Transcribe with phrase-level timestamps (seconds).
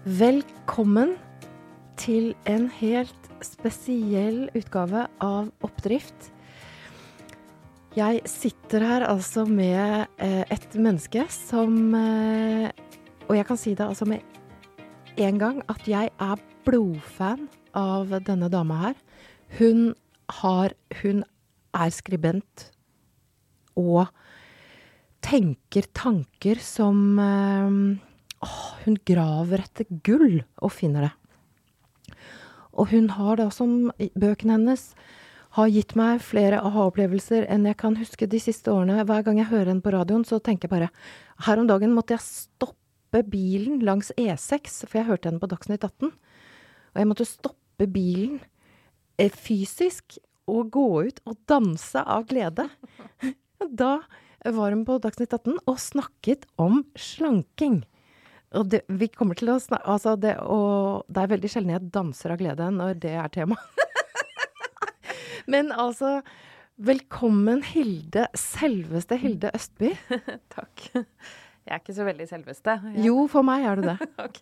[0.00, 1.10] Velkommen
[2.00, 6.30] til en helt spesiell utgave av Oppdrift.
[7.92, 12.72] Jeg sitter her altså med eh, et menneske som eh,
[13.28, 14.24] Og jeg kan si det altså med
[15.20, 18.98] en gang at jeg er blodfan av denne dama her.
[19.60, 19.92] Hun
[20.40, 20.72] har
[21.02, 21.26] Hun
[21.76, 22.70] er skribent
[23.76, 24.06] og
[25.20, 28.08] tenker tanker som eh,
[28.44, 31.14] åh, Hun graver etter gull og finner det.
[32.72, 34.92] Og hun har da som bøkene hennes
[35.56, 39.02] har gitt meg flere aha-opplevelser enn jeg kan huske de siste årene.
[39.06, 40.90] Hver gang jeg hører henne på radioen, så tenker jeg bare
[41.46, 45.82] Her om dagen måtte jeg stoppe bilen langs E6, for jeg hørte henne på Dagsnytt
[45.82, 46.12] 18.
[46.94, 48.38] Og jeg måtte stoppe bilen
[49.18, 52.68] eh, fysisk og gå ut og danse av glede.
[53.60, 54.00] Da
[54.40, 57.82] var hun på Dagsnytt 18 og snakket om slanking.
[58.58, 61.90] Og det, vi kommer til å snakke Altså, det, og det er veldig sjelden jeg
[61.94, 63.58] danser av glede når det er tema.
[65.52, 66.20] Men altså
[66.80, 68.24] Velkommen, Hilde.
[68.40, 69.90] Selveste Hilde Østby.
[70.54, 70.86] Takk.
[71.68, 72.76] Jeg er ikke så veldig selveste.
[72.94, 73.02] Jeg...
[73.04, 73.96] Jo, for meg er du det.
[74.26, 74.38] ok.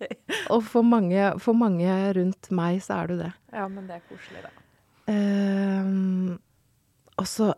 [0.54, 3.32] Og for mange, for mange, rundt meg så er du det.
[3.50, 4.52] Ja, men det er koselig, da.
[5.08, 6.36] Um,
[7.16, 7.54] og så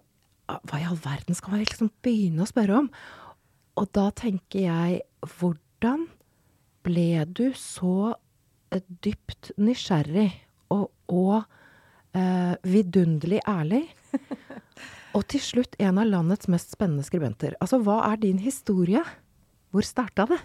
[0.48, 2.88] Hva i all verden skal man liksom begynne å spørre om?
[3.82, 5.00] Og da tenker jeg
[5.34, 6.06] Hvordan
[6.86, 8.14] ble du så
[8.72, 10.28] eh, dypt nysgjerrig
[10.72, 11.42] og, og
[12.16, 13.84] uh, vidunderlig ærlig?
[15.16, 17.56] og til slutt en av landets mest spennende skribenter.
[17.60, 19.02] Altså, hva er din historie?
[19.70, 20.38] Hvor starta det?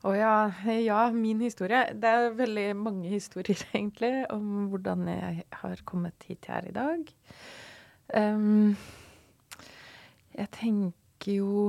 [0.00, 0.48] Å oh, ja,
[0.80, 1.82] ja, min historie.
[1.92, 6.76] Det er veldig mange historier, egentlig, om hvordan jeg har kommet hit jeg er i
[6.76, 7.10] dag.
[8.16, 8.76] Um,
[10.34, 11.68] jeg tenker jo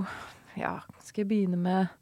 [0.56, 2.01] Ja, skal jeg begynne med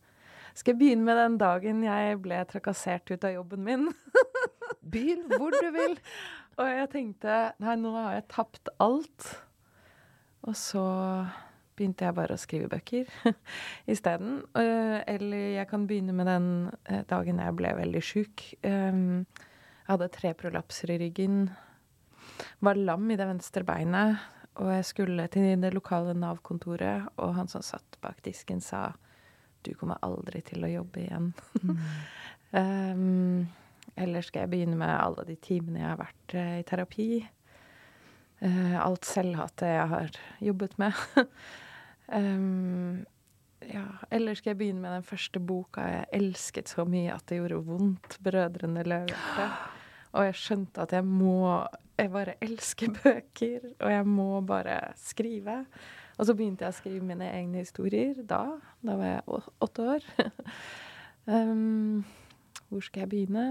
[0.59, 3.85] skal jeg begynne med den dagen jeg ble trakassert ut av jobben min?
[4.93, 5.95] Begynn hvor du vil.
[6.59, 9.29] og jeg tenkte nei, nå har jeg tapt alt.
[10.43, 10.83] Og så
[11.79, 13.07] begynte jeg bare å skrive bøker
[13.93, 14.41] isteden.
[14.51, 16.49] Uh, eller jeg kan begynne med den
[16.89, 18.43] uh, dagen jeg ble veldig sjuk.
[18.67, 19.23] Um,
[19.79, 21.45] jeg hadde tre prolapser i ryggen.
[22.59, 24.19] Var lam i det venstre beinet.
[24.59, 28.89] Og jeg skulle til det lokale Nav-kontoret, og han som satt bak disken, sa
[29.65, 31.31] du kommer aldri til å jobbe igjen.
[31.61, 31.81] Mm.
[32.59, 33.47] um,
[33.99, 37.09] eller skal jeg begynne med alle de timene jeg har vært uh, i terapi?
[38.39, 40.99] Uh, alt selvhatet jeg har jobbet med.
[42.07, 43.01] um,
[43.75, 47.41] ja, eller skal jeg begynne med den første boka jeg elsket så mye at det
[47.41, 49.51] gjorde vondt, 'Brødrene Løvehjerte'.
[50.17, 51.67] Og jeg skjønte at jeg må
[51.99, 55.65] Jeg bare elsker bøker, og jeg må bare skrive.
[56.19, 58.43] Og så begynte jeg å skrive mine egne historier da.
[58.83, 60.07] Da var jeg åtte år.
[61.35, 62.01] um,
[62.67, 63.45] hvor skal jeg begynne?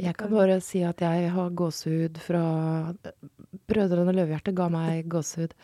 [0.00, 2.44] Jeg kan bare si at jeg har gåsehud fra
[3.68, 5.56] Brødrene Løvehjerte ga meg gåsehud.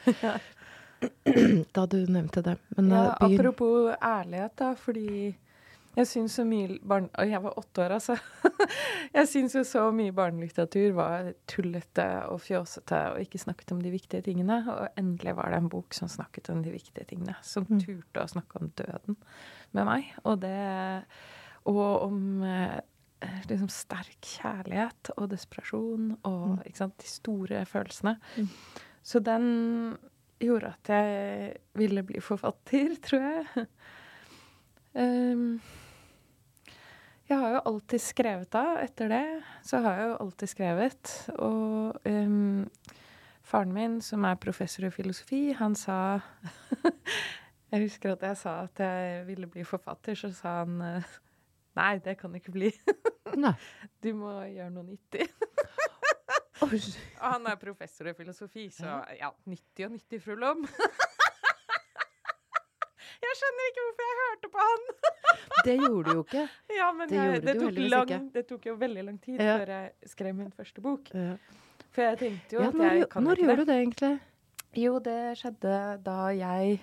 [1.78, 2.56] da du nevnte det.
[2.74, 5.30] Men ja, uh, apropos ærlighet, da, fordi
[5.98, 7.08] jeg syns så mye barn...
[7.18, 8.14] Og jeg var åtte år, altså.
[9.16, 13.92] jeg syns jo så mye barnelitteratur var tullete og fjåsete og ikke snakket om de
[13.92, 14.60] viktige tingene.
[14.70, 17.34] Og endelig var det en bok som snakket om de viktige tingene.
[17.42, 17.80] Som mm.
[17.82, 19.18] turte å snakke om døden
[19.74, 20.12] med meg.
[20.24, 20.54] Og det
[21.68, 22.78] Og om eh,
[23.48, 26.60] liksom sterk kjærlighet og desperasjon og mm.
[26.68, 28.14] ikke sant, de store følelsene.
[28.38, 28.48] Mm.
[29.02, 29.50] Så den
[30.38, 33.66] gjorde at jeg ville bli forfatter, tror jeg.
[34.94, 35.58] um,
[37.28, 38.64] jeg har jo alltid skrevet da.
[38.82, 39.24] Etter det
[39.66, 41.14] så har jeg jo alltid skrevet.
[41.36, 42.64] Og um,
[43.44, 46.18] faren min, som er professor i filosofi, han sa
[47.68, 51.02] Jeg husker at jeg sa at jeg ville bli forfatter, så sa han
[51.78, 52.72] Nei, det kan det ikke bli.
[53.44, 53.52] Nei.
[54.02, 55.28] Du må gjøre noe nyttig.
[56.64, 56.72] og
[57.20, 60.64] han er professor i filosofi, så ja, nyttig og nyttig, fru Lom.
[63.24, 64.84] Jeg skjønner ikke hvorfor jeg hørte på han.
[65.68, 66.44] det gjorde du jo ikke.
[66.76, 69.56] Ja, men det, jeg, det, tok lang, det, tok jo veldig lang tid ja.
[69.58, 71.10] før jeg skrev min første bok.
[71.14, 71.36] Ja.
[71.94, 73.48] For jeg tenkte jo ja, at jeg kan når ikke det.
[73.48, 74.12] Når gjorde du det egentlig?
[74.78, 76.78] Jo, det skjedde da jeg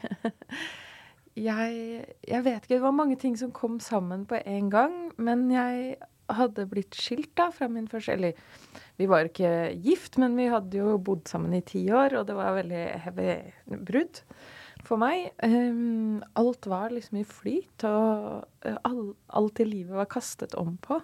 [1.50, 2.74] jeg, jeg vet ikke.
[2.74, 4.98] Det var mange ting som kom sammen på en gang.
[5.18, 5.96] Men jeg
[6.36, 8.34] hadde blitt skilt da fra min første Eller
[8.98, 12.38] vi var ikke gift, men vi hadde jo bodd sammen i ti år, og det
[12.38, 13.36] var veldig heavy
[13.86, 14.22] brudd
[14.88, 15.30] for meg.
[15.44, 20.76] Um, alt var liksom i flyt, og uh, all, alt i livet var kastet om
[20.82, 21.00] på.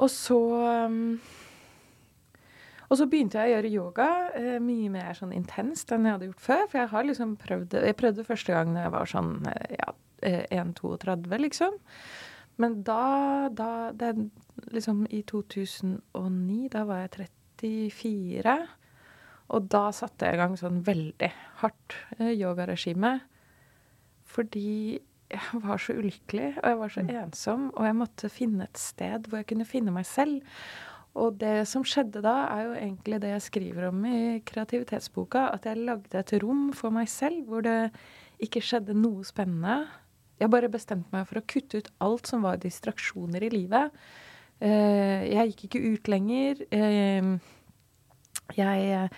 [0.00, 0.40] Og så
[0.86, 1.20] um,
[2.90, 6.30] Og så begynte jeg å gjøre yoga uh, mye mer sånn intenst enn jeg hadde
[6.30, 6.66] gjort før.
[6.70, 9.94] For jeg har liksom prøvd Jeg prøvde første gang da jeg var sånn uh, ja,
[10.20, 11.78] 1,32, liksom.
[12.60, 14.14] Men da, da det,
[14.70, 17.28] Liksom i 2009, da var jeg
[17.62, 18.56] 34.
[19.50, 21.30] Og da satte jeg i gang sånn veldig
[21.62, 23.16] hardt eh, yogaregime.
[24.30, 25.00] Fordi
[25.30, 29.28] jeg var så ulykkelig, og jeg var så ensom, og jeg måtte finne et sted
[29.28, 30.42] hvor jeg kunne finne meg selv.
[31.18, 35.48] Og det som skjedde da, er jo egentlig det jeg skriver om i kreativitetsboka.
[35.56, 37.90] At jeg lagde et rom for meg selv hvor det
[38.42, 39.82] ikke skjedde noe spennende.
[40.40, 43.98] Jeg bare bestemte meg for å kutte ut alt som var distraksjoner i livet.
[44.62, 46.62] Eh, jeg gikk ikke ut lenger.
[46.70, 47.34] Eh,
[48.56, 49.10] jeg,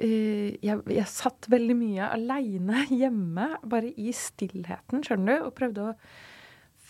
[0.00, 5.96] jeg, jeg satt veldig mye aleine hjemme, bare i stillheten, skjønner du, og prøvde å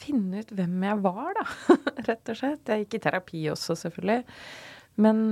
[0.01, 1.47] finne ut hvem jeg var, da.
[2.09, 2.69] Rett og slett.
[2.69, 4.21] Jeg gikk i terapi også, selvfølgelig.
[5.01, 5.25] Men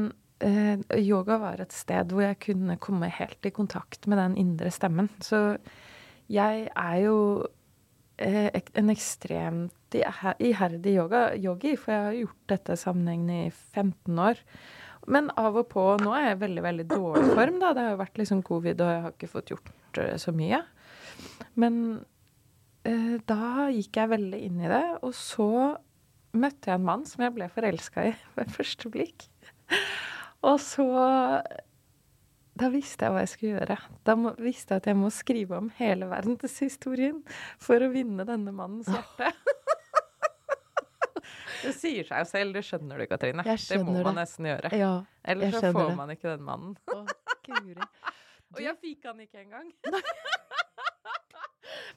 [0.45, 4.73] eh, yoga var et sted hvor jeg kunne komme helt i kontakt med den indre
[4.75, 5.11] stemmen.
[5.25, 5.41] Så
[6.29, 7.17] jeg er jo
[8.21, 14.45] eh, en ekstremt iherdig yoga, yogi, for jeg har gjort dette sammenhengende i 15 år.
[15.09, 17.73] Men av og på Nå er jeg i veldig, veldig dårlig form, da.
[17.75, 20.61] Det har jo vært liksom covid, og jeg har ikke fått gjort uh, så mye.
[21.59, 21.79] Men
[22.87, 25.49] eh, da gikk jeg veldig inn i det, og så
[26.39, 29.27] møtte jeg en mann som jeg ble forelska i ved første blikk.
[30.47, 30.87] og så
[32.59, 33.79] Da visste jeg hva jeg skulle gjøre.
[34.07, 37.23] Da må, visste jeg at jeg må skrive om hele verdenshistorien
[37.63, 39.33] for å vinne denne mannens hjerte.
[41.63, 43.45] Det sier seg jo selv, det skjønner du, Katrine.
[43.45, 44.71] det må man nesten gjøre.
[44.79, 44.93] Ja,
[45.25, 45.97] Ellers så får det.
[45.99, 46.77] man ikke den mannen.
[46.95, 47.05] Å,
[48.55, 49.73] Og jeg fikk han ikke engang.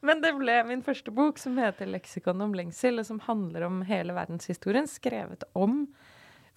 [0.06, 3.82] Men det ble min første bok, som heter 'Leksikon om lengsel', og som handler om
[3.88, 5.86] hele verdenshistorien, skrevet om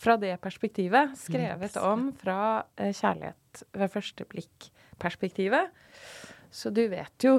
[0.00, 1.14] fra det perspektivet.
[1.18, 5.70] Skrevet om fra eh, kjærlighet ved første blikk-perspektivet.
[6.50, 7.38] Så du vet jo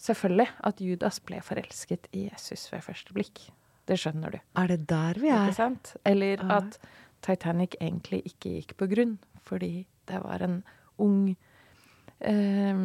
[0.00, 3.46] selvfølgelig at Judas ble forelsket i Jesus ved første blikk.
[3.88, 4.38] Det skjønner du.
[4.60, 5.48] Er det der vi er?
[5.48, 5.96] Ikke sant?
[6.08, 6.60] Eller ja.
[6.60, 6.78] at
[7.24, 10.60] Titanic egentlig ikke gikk på grunn, fordi det var en
[11.00, 11.34] ung
[12.20, 12.84] eh,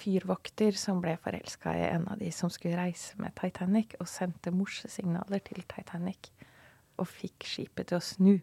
[0.00, 4.52] fyrvokter som ble forelska i en av de som skulle reise med Titanic, og sendte
[4.54, 6.30] morsesignaler til Titanic.
[7.00, 8.34] Og fikk skipet til å snu.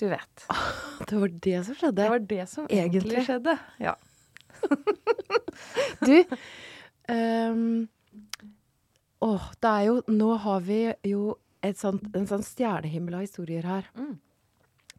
[0.00, 0.46] Du vet.
[1.08, 1.96] Det var det som skjedde?
[1.96, 3.56] Det var det som egentlig, egentlig skjedde.
[3.80, 3.94] Ja.
[6.06, 6.16] du,
[7.08, 7.88] um,
[9.20, 11.34] Åh, det er jo Nå har vi jo
[11.76, 14.14] sånt, en sånn stjernehimmel av historier her mm.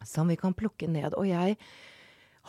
[0.06, 1.16] som vi kan plukke ned.
[1.18, 1.58] Og jeg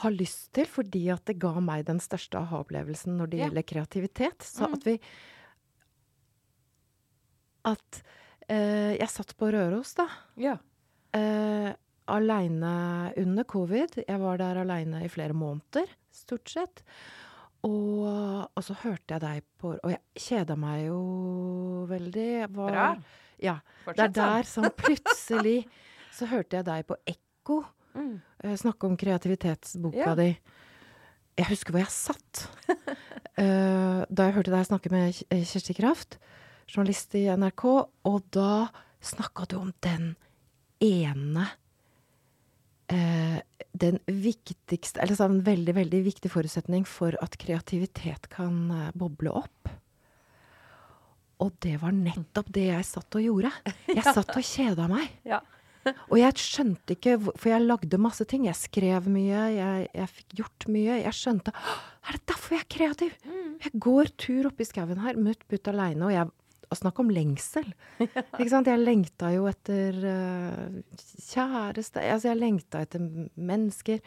[0.02, 3.46] har lyst til, fordi at det ga meg den største aha-opplevelsen når det ja.
[3.46, 4.76] gjelder kreativitet, så mm.
[4.76, 4.98] at vi
[7.72, 8.02] At
[8.50, 10.08] eh, jeg satt på Røros, da.
[10.40, 10.56] Ja.
[11.14, 11.70] Eh,
[12.10, 14.00] aleine under covid.
[14.02, 16.82] Jeg var der aleine i flere måneder, stort sett.
[17.62, 18.06] Og,
[18.42, 21.02] og, så hørte jeg deg på Og jeg kjeda meg jo
[21.90, 22.30] veldig.
[22.56, 22.88] Var, Bra.
[23.42, 23.60] Ja.
[23.84, 25.60] Fortsett det er der som plutselig
[26.16, 27.62] Så hørte jeg deg på Ekko
[27.94, 28.16] mm.
[28.44, 30.16] uh, snakke om kreativitetsboka ja.
[30.18, 30.28] di.
[31.38, 36.18] Jeg husker hvor jeg satt uh, da jeg hørte deg snakke med Kjersti Kraft,
[36.68, 37.64] journalist i NRK,
[38.10, 38.66] og da
[39.00, 40.12] snakka du om den
[40.84, 41.48] ene
[42.90, 49.70] den viktigste Eller en veldig, veldig viktig forutsetning for at kreativitet kan uh, boble opp.
[51.42, 53.50] Og det var nettopp det jeg satt og gjorde.
[53.88, 55.08] Jeg satt og kjeda meg.
[55.26, 55.40] Ja.
[56.12, 58.46] og jeg skjønte ikke For jeg lagde masse ting.
[58.46, 61.00] Jeg skrev mye, jeg, jeg fikk gjort mye.
[61.00, 63.16] Jeg skjønte Er det derfor jeg er kreativ?
[63.26, 63.50] Mm.
[63.64, 66.30] Jeg går tur oppi skauen her, mutt putt aleine, og jeg
[66.72, 67.68] og snakk om lengsel.
[68.06, 68.70] Ikke sant?
[68.70, 70.80] Jeg lengta jo etter uh,
[71.28, 73.04] kjæreste Altså, jeg lengta etter
[73.36, 74.00] mennesker.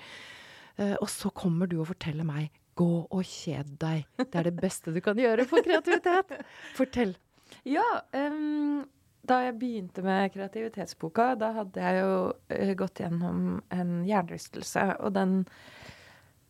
[0.79, 4.03] Uh, og så kommer du og forteller meg gå og kjed deg.
[4.19, 6.35] Det er det beste du kan gjøre for kreativitet.
[6.75, 7.15] Fortell.
[7.63, 8.83] Ja, um,
[9.25, 14.89] da jeg begynte med kreativitetsboka, da hadde jeg jo uh, gått gjennom en hjernerystelse.
[14.99, 15.94] Og den Eh,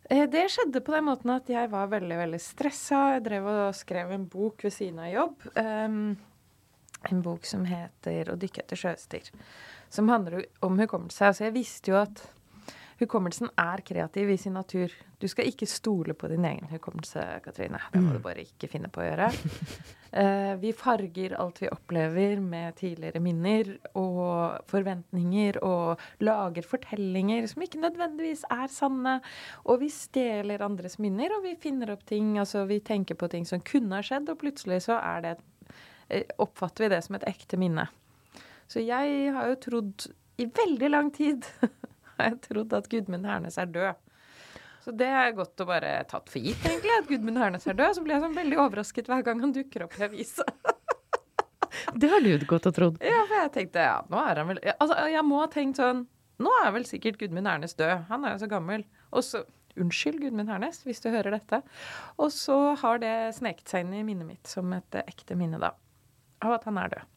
[0.09, 3.01] det skjedde på den måten at jeg var veldig veldig stressa.
[3.15, 5.47] Jeg drev og skrev en bok ved siden av jobb.
[5.57, 6.17] Um,
[7.09, 9.31] en bok som heter 'Å dykke etter sjøstyr'.
[9.89, 11.25] Som handler om hukommelse.
[11.25, 12.21] Altså jeg visste jo at
[12.99, 14.91] hukommelsen er kreativ i sin natur.
[15.19, 17.79] Du skal ikke stole på din egen hukommelse, Katrine.
[17.91, 18.23] Det må du mm.
[18.23, 19.27] bare ikke finne på å gjøre.
[20.15, 27.65] Uh, vi farger alt vi opplever med tidligere minner og forventninger, og lager fortellinger som
[27.65, 29.17] ikke nødvendigvis er sanne.
[29.65, 32.35] Og vi stjeler andres minner, og vi finner opp ting.
[32.41, 36.21] Altså vi tenker på ting som kunne ha skjedd, og plutselig så er det uh,
[36.47, 37.89] oppfatter vi det som et ekte minne.
[38.71, 40.07] Så jeg har jo trodd
[40.41, 41.45] i veldig lang tid
[42.25, 44.01] jeg trodd at Gudmund Hernes er død.
[44.85, 47.97] Så det er godt å bare tatt for gitt, egentlig, at Gudmund Hernes er død.
[47.97, 50.45] Så blir jeg sånn veldig overrasket hver gang han dukker opp i avisa.
[51.95, 52.99] Det har du godt og trodd.
[53.03, 56.05] Ja, for jeg tenkte ja, nå er han vel Altså, jeg må ha tenkt sånn
[56.41, 58.07] Nå er vel sikkert Gudmund Hernes død.
[58.09, 58.83] Han er jo så gammel.
[59.15, 59.45] Og så
[59.79, 61.59] Unnskyld, Gudmund Hernes, hvis du hører dette.
[62.19, 65.73] Og så har det sneket seg inn i minnet mitt som et ekte minne, da.
[66.43, 67.09] Av at han er død.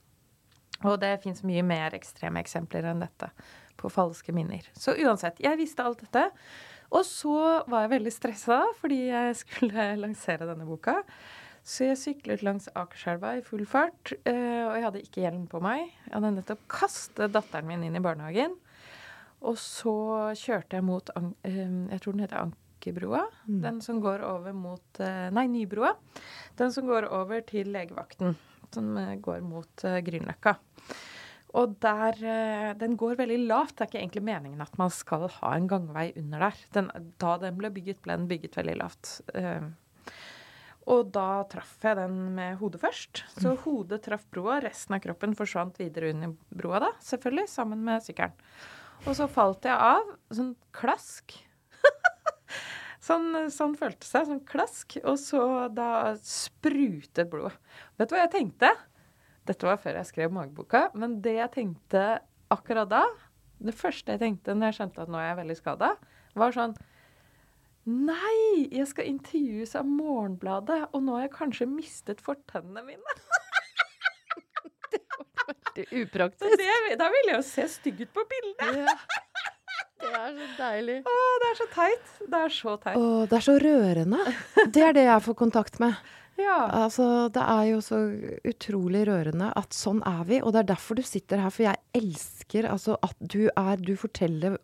[0.87, 3.31] Og det fins mye mer ekstreme eksempler enn dette
[3.79, 4.67] på falske minner.
[4.79, 6.29] Så uansett, jeg visste alt dette.
[6.95, 7.35] Og så
[7.69, 11.01] var jeg veldig stressa fordi jeg skulle lansere denne boka.
[11.69, 15.61] Så jeg syklet langs Akerselva i full fart, eh, og jeg hadde ikke hjelm på
[15.61, 15.91] meg.
[16.07, 18.55] Jeg hadde nettopp kastet datteren min inn i barnehagen.
[19.45, 19.93] Og så
[20.39, 21.59] kjørte jeg mot eh,
[21.93, 23.27] Jeg tror den heter Ankerbrua.
[23.47, 23.61] Mm.
[23.67, 25.93] Den som går over mot eh, Nei, Nybrua.
[26.59, 28.39] Den som går over til legevakten.
[28.75, 28.93] Som
[29.25, 30.59] går mot Grünerløkka.
[31.57, 32.19] Og der,
[32.77, 33.79] Den går veldig lavt.
[33.79, 36.65] Det er ikke egentlig meningen at man skal ha en gangvei under der.
[36.77, 39.15] Den, da den ble bygget, ble den bygget veldig lavt.
[40.89, 43.25] Og da traff jeg den med hodet først.
[43.37, 43.59] Så mm.
[43.67, 48.37] hodet traff broa, resten av kroppen forsvant videre under broa da, selvfølgelig, sammen med sykkelen.
[49.05, 51.37] Og så falt jeg av, sånn klask.
[53.09, 54.99] Sånn, sånn føltes det, sånn klask.
[55.05, 55.43] Og så
[55.75, 57.57] da sprutet blodet.
[57.99, 58.75] Vet du hva jeg tenkte?
[59.49, 62.05] Dette var før jeg skrev mageboka, men det jeg tenkte
[62.53, 63.07] akkurat da,
[63.65, 65.91] det første jeg tenkte når jeg skjønte at nå er jeg veldig skada,
[66.39, 66.77] var sånn
[67.89, 73.15] Nei, jeg skal intervjues av Morgenbladet, og nå har jeg kanskje mistet fortennene mine.
[74.93, 76.59] det var veldig upraktisk.
[76.61, 78.83] Det, da ville jeg jo se stygg ut på bildet.
[78.83, 79.55] Ja.
[79.99, 80.99] Det er så deilig.
[81.05, 82.15] Å, det er så teit.
[82.23, 82.97] Det er så teit.
[82.97, 84.33] Å, det er så rørende.
[84.75, 85.99] Det er det jeg får kontakt med.
[86.39, 86.69] Ja.
[86.71, 87.97] Altså, det er jo så
[88.47, 91.51] utrolig rørende at sånn er vi, og det er derfor du sitter her.
[91.51, 94.55] For jeg elsker altså at du er Du forteller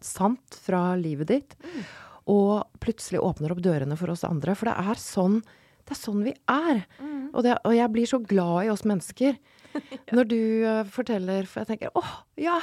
[0.00, 1.52] sant fra livet ditt.
[1.60, 1.84] Mm
[2.30, 4.54] og plutselig åpner opp dørene for oss andre.
[4.58, 5.40] For det er sånn,
[5.86, 6.84] det er sånn vi er.
[7.00, 7.24] Mm.
[7.32, 9.34] Og, det, og, jeg blir så glad i oss mennesker
[9.72, 10.12] ja.
[10.14, 12.60] når du uh, forteller, for jeg tenker åh, ja!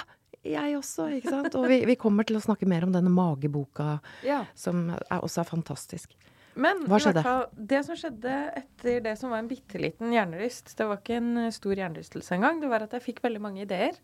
[0.47, 1.55] Jeg også, ikke sant?
[1.59, 4.45] Og vi, vi, kommer til å snakke mer om denne mageboka, ja.
[4.55, 6.15] som er, også er fantastisk.
[6.59, 7.23] Men Hva skjedde?
[7.71, 11.29] Det som skjedde etter det som var en bitte liten hjernerist Det var ikke en
[11.45, 12.59] eh, stor hjernerystelse engang.
[12.59, 13.95] Det var at jeg fikk veldig mange ideer.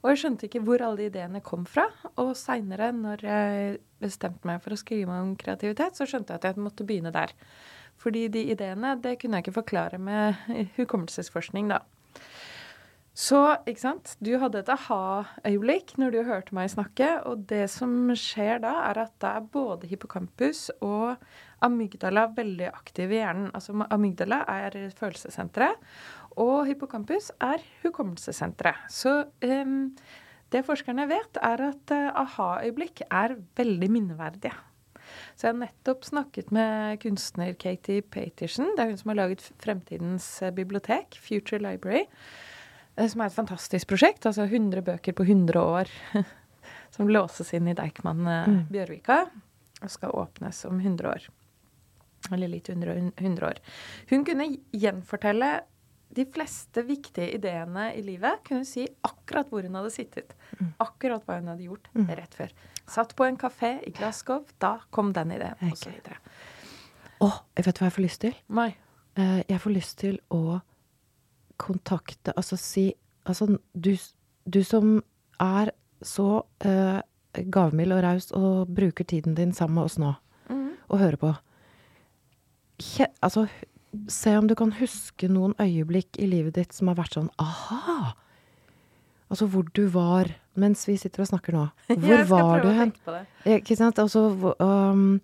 [0.00, 1.86] Og jeg skjønte ikke hvor alle de ideene kom fra.
[2.16, 6.50] Og seinere, når jeg bestemte meg for å skrive om kreativitet, så skjønte jeg at
[6.50, 7.34] jeg måtte begynne der.
[8.02, 11.84] Fordi de ideene, det kunne jeg ikke forklare med hukommelsesforskning, da.
[13.12, 13.38] Så,
[13.68, 14.14] ikke sant.
[14.24, 17.10] Du hadde et aha-øyeblikk når du hørte meg snakke.
[17.28, 21.20] Og det som skjer da, er at da er både hippocampus og
[21.62, 23.50] amygdala veldig aktive i hjernen.
[23.52, 25.76] Altså amygdala er følelsessenteret.
[26.40, 28.88] Og hippocampus er hukommelsessenteret.
[28.88, 29.90] Så um,
[30.52, 34.54] det forskerne vet, er at uh, aha-øyeblikk er veldig minneverdige.
[35.36, 38.72] Så jeg har nettopp snakket med kunstner Katie Paterson.
[38.72, 42.06] Det er hun som har laget Fremtidens eh, bibliotek, Future Library.
[42.96, 44.26] Eh, som er et fantastisk prosjekt.
[44.28, 45.92] Altså 100 bøker på 100 år
[46.94, 48.58] som låses inn i Deichman mm.
[48.72, 49.24] Bjørvika
[49.82, 51.28] og skal åpnes om 100 år.
[52.30, 53.58] Eller litt under 100 år.
[54.12, 55.60] Hun kunne gjenfortelle
[56.12, 60.34] de fleste viktige ideene i livet kunne si akkurat hvor hun hadde sittet.
[60.60, 60.74] Mm.
[60.84, 62.10] Akkurat hva hun hadde gjort mm.
[62.18, 62.52] rett før.
[62.90, 65.94] Satt på en kafé i Glasgow, da kom den ideen, osv.
[67.22, 68.36] Å, oh, vet du hva jeg får lyst til?
[68.52, 68.68] Nei.
[69.16, 70.60] Uh, jeg får lyst til å
[71.62, 72.90] kontakte Altså si
[73.22, 73.46] Altså,
[73.78, 73.92] du,
[74.50, 74.96] du som
[75.38, 75.70] er
[76.02, 77.00] så uh,
[77.54, 80.10] gavmild og raus og bruker tiden din sammen med oss nå,
[80.50, 80.64] mm.
[80.88, 81.30] og hører på.
[82.82, 83.46] Kje, altså,
[84.10, 88.16] se om du kan huske noen øyeblikk i livet ditt som har vært sånn aha!
[89.32, 90.28] Altså hvor du var
[90.60, 91.62] mens vi sitter og snakker nå.
[92.02, 92.92] Hvor var du hen?
[93.48, 94.02] Ikke sant?
[94.02, 94.26] Altså,
[94.60, 95.22] um,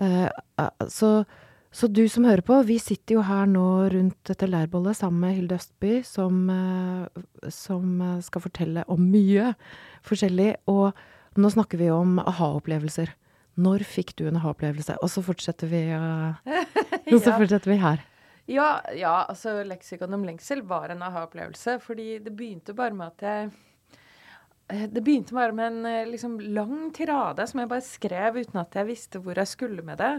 [0.00, 0.26] uh,
[0.58, 1.12] uh, så,
[1.72, 5.36] så, du som hører på, vi sitter jo her nå rundt dette leirbollet sammen med
[5.36, 9.52] Hilde Østby, som, uh, som skal fortelle om mye
[10.06, 10.52] forskjellig.
[10.72, 10.90] Og
[11.38, 13.14] nå snakker vi om aha-opplevelser.
[13.60, 14.98] Når fikk du en aha-opplevelse?
[15.04, 16.38] Og så fortsetter vi, uh,
[17.14, 18.06] og så fortsetter vi her.
[18.50, 21.78] Ja, ja, altså leksikon om lengsel var en aha-opplevelse.
[21.84, 23.50] Fordi det begynte bare med at jeg
[24.72, 28.62] eh, Det begynte bare med en eh, liksom, lang tirade som jeg bare skrev uten
[28.62, 30.14] at jeg visste hvor jeg skulle med det.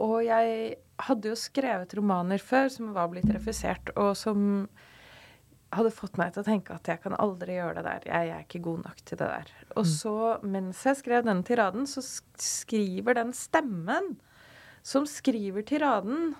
[0.00, 4.68] Og jeg hadde jo skrevet romaner før som var blitt refusert, og som
[5.72, 8.06] hadde fått meg til å tenke at jeg kan aldri gjøre det der.
[8.10, 9.52] Jeg, er ikke god nok til det der.
[9.72, 9.92] Og mm.
[9.94, 14.14] så, mens jeg skrev den tiraden, så skriver den stemmen
[14.84, 16.34] som skriver tiraden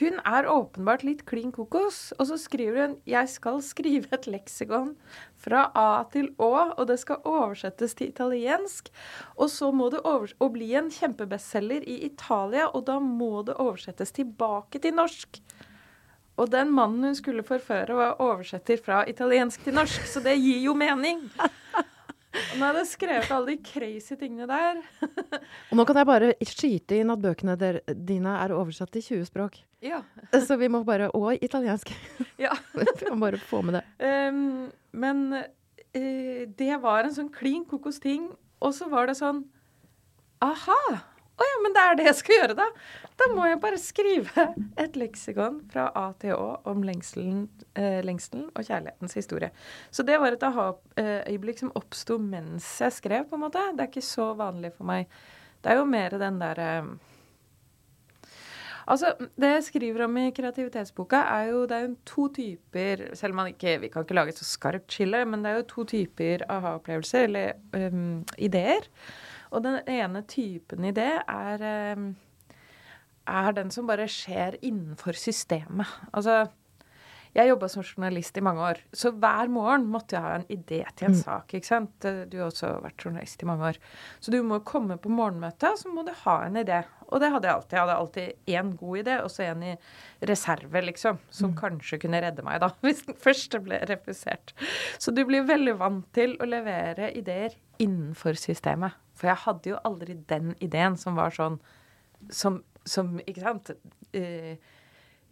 [0.00, 4.96] Hun er åpenbart litt klin kokos, og så skriver hun 'Jeg skal skrive et leksikon
[5.38, 8.90] fra A til Å, og det skal oversettes til italiensk',
[9.38, 14.10] og så må det og bli en kjempebestselger i Italia, og da må det oversettes
[14.10, 15.40] tilbake til norsk.
[16.36, 20.58] Og den mannen hun skulle forføre, var oversetter fra italiensk til norsk, så det gir
[20.58, 21.30] jo mening.
[22.54, 24.80] Nå hadde jeg skrevet alle de crazy tingene der.
[25.70, 29.28] Og nå kan jeg bare skyte inn at bøkene der, dine er oversatt til 20
[29.30, 29.58] språk.
[29.84, 30.00] Ja.
[30.32, 31.90] Så vi må bare Og italiensk.
[32.44, 32.54] ja.
[33.00, 33.84] vi må bare få med det.
[34.00, 38.30] Um, men uh, det var en sånn klin kokos ting.
[38.64, 39.44] Og så var det sånn
[40.44, 41.13] Aha!
[41.34, 42.66] Å ja, men det er det jeg skal gjøre, da.
[43.18, 44.44] Da må jeg bare skrive
[44.82, 49.50] et leksikon fra A til Å om lengselen, eh, lengselen og kjærlighetens historie.
[49.90, 53.64] Så det var et aha-øyeblikk som oppsto mens jeg skrev, på en måte.
[53.74, 55.10] Det er ikke så vanlig for meg.
[55.64, 56.94] Det er jo mer den derre eh,
[58.84, 63.32] Altså, Det jeg skriver om i kreativitetsboka, er jo det er jo to typer Selv
[63.32, 65.68] om man ikke, vi kan ikke lage et så skarpt skille, men det er jo
[65.70, 68.84] to typer aha-opplevelser, eller um, ideer.
[69.54, 72.10] Og den ene typen idé er, um,
[73.30, 75.88] er den som bare skjer innenfor systemet.
[76.12, 76.44] Altså
[77.34, 80.84] jeg jobba som journalist i mange år, så hver morgen måtte jeg ha en idé
[80.94, 81.22] til en mm.
[81.24, 81.54] sak.
[81.56, 82.06] ikke sant?
[82.30, 83.80] Du har også vært journalist i mange år.
[84.22, 86.84] Så du må komme på morgenmøtet, så må du ha en idé.
[87.08, 87.74] Og det hadde jeg alltid.
[87.74, 89.74] Jeg hadde alltid én god idé, og så en i
[90.30, 91.18] reserve, liksom.
[91.34, 91.58] Som mm.
[91.58, 94.54] kanskje kunne redde meg, da, hvis den første ble refusert.
[95.02, 98.94] Så du blir veldig vant til å levere ideer innenfor systemet.
[99.14, 101.60] For jeg hadde jo aldri den ideen som var sånn
[102.32, 103.74] som, som Ikke sant?
[104.14, 104.56] Eh,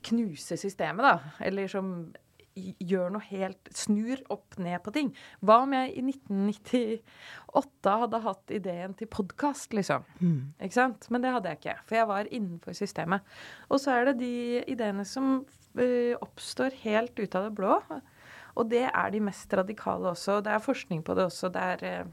[0.03, 1.35] knuse systemet, da.
[1.47, 2.13] Eller som
[2.55, 5.11] gjør noe helt Snur opp ned på ting.
[5.41, 10.05] Hva om jeg i 1998 hadde hatt ideen til podkast, liksom?
[10.21, 10.53] Mm.
[10.61, 11.09] Ikke sant?
[11.13, 11.77] Men det hadde jeg ikke.
[11.89, 13.21] For jeg var innenfor systemet.
[13.71, 14.35] Og så er det de
[14.73, 17.79] ideene som uh, oppstår helt ut av det blå.
[18.53, 20.43] Og det er de mest radikale også.
[20.45, 21.49] Det er forskning på det også.
[21.55, 22.13] Det er uh,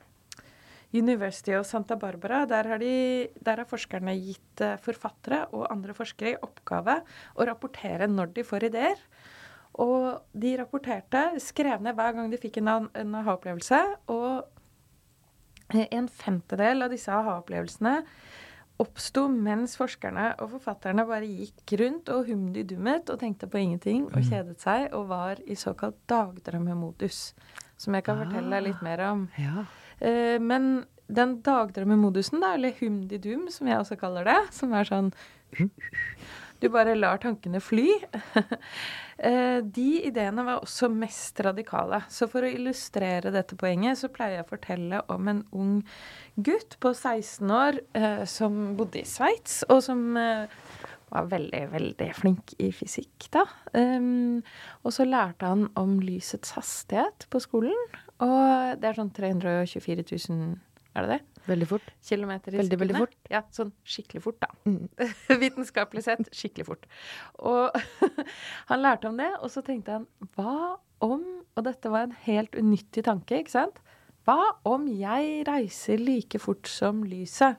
[0.93, 5.93] University of Santa Barbara, der har, de, der har, forskerne gitt eh, forfattere og andre
[5.93, 6.99] forskere i oppgave
[7.37, 9.03] å rapportere når de får ideer.
[9.79, 13.79] Og de rapporterte, skrev ned hver gang de fikk en, en aha-opplevelse.
[14.09, 17.99] Og en femtedel av disse aha-opplevelsene
[18.79, 24.21] oppsto mens forskerne og forfatterne bare gikk rundt og humdi-dummet og tenkte på ingenting og
[24.21, 24.27] mm.
[24.29, 27.33] kjedet seg og var i såkalt dagdrømmemodus.
[27.79, 29.27] Som jeg kan ah, fortelle litt mer om.
[29.39, 29.67] Ja.
[29.99, 35.11] Eh, men den dagdrømmemodusen, da, eller humdi-dum, som jeg også kaller det, som er sånn
[36.59, 37.87] Du bare lar tankene fly.
[39.19, 41.97] Eh, de ideene var også mest radikale.
[42.07, 45.73] Så for å illustrere dette poenget, så pleier jeg å fortelle om en ung
[46.39, 52.55] gutt på 16 år eh, som bodde i Sveits, og som var veldig, veldig flink
[52.63, 53.43] i fysikk, da.
[53.75, 57.75] Og så lærte han om lysets hastighet på skolen.
[58.25, 60.55] Og det er sånn 324 000,
[60.97, 61.19] er det det?
[61.49, 61.91] Veldig fort.
[62.05, 63.15] Kilometer i veldig, veldig fort.
[63.31, 64.49] Ja, sånn skikkelig fort, da.
[64.69, 64.89] Mm.
[65.43, 66.89] Vitenskapelig sett skikkelig fort.
[67.47, 67.79] Og
[68.71, 71.21] han lærte om det, og så tenkte han hva om
[71.55, 73.79] Og dette var en helt unyttig tanke, ikke sant?
[74.27, 77.57] Hva om jeg reiser like fort som lyset?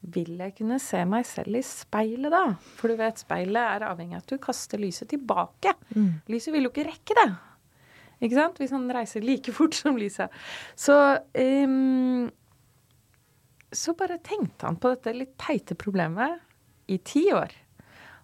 [0.00, 2.44] Vil jeg kunne se meg selv i speilet da?
[2.78, 5.74] For du vet, speilet er avhengig av at du kaster lyset tilbake.
[5.96, 6.22] Mm.
[6.30, 7.26] Lyset vil jo ikke rekke det.
[8.18, 8.58] Ikke sant?
[8.58, 10.34] Hvis han reiser like fort som lyset.
[10.78, 10.94] Så
[11.38, 12.28] um,
[13.70, 16.40] Så bare tenkte han på dette litt teite problemet
[16.88, 17.52] i ti år.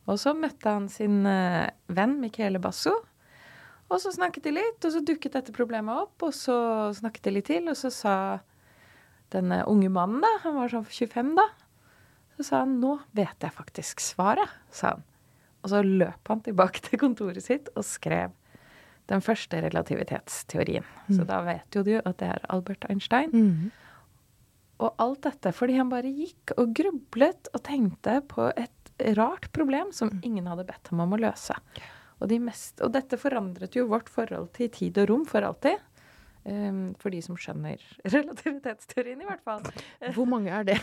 [0.09, 2.94] Og så møtte han sin uh, venn Michele Basso.
[3.92, 6.57] Og så snakket de litt, og så dukket dette problemet opp, og så
[6.96, 8.14] snakket de litt til, og så sa
[9.35, 11.48] denne unge mannen, da, han var sånn 25 da,
[12.38, 15.04] så sa han 'nå vet jeg faktisk svaret', sa han.
[15.62, 18.35] Og så løp han tilbake til kontoret sitt og skrev
[19.11, 20.85] den første relativitetsteorien.
[21.09, 21.17] Mm.
[21.17, 23.33] Så da vet jo du at det er Albert Einstein.
[23.33, 23.73] Mm.
[24.85, 29.90] Og alt dette fordi han bare gikk og grublet og tenkte på et rart problem
[29.95, 30.23] som mm.
[30.27, 31.57] ingen hadde bedt ham om å løse.
[32.21, 35.83] Og, de mest, og dette forandret jo vårt forhold til tid og rom for alltid.
[36.44, 37.80] Um, for de som skjønner
[38.14, 39.62] relativitetsteorien, i hvert fall.
[40.12, 40.76] Hvor mange er det?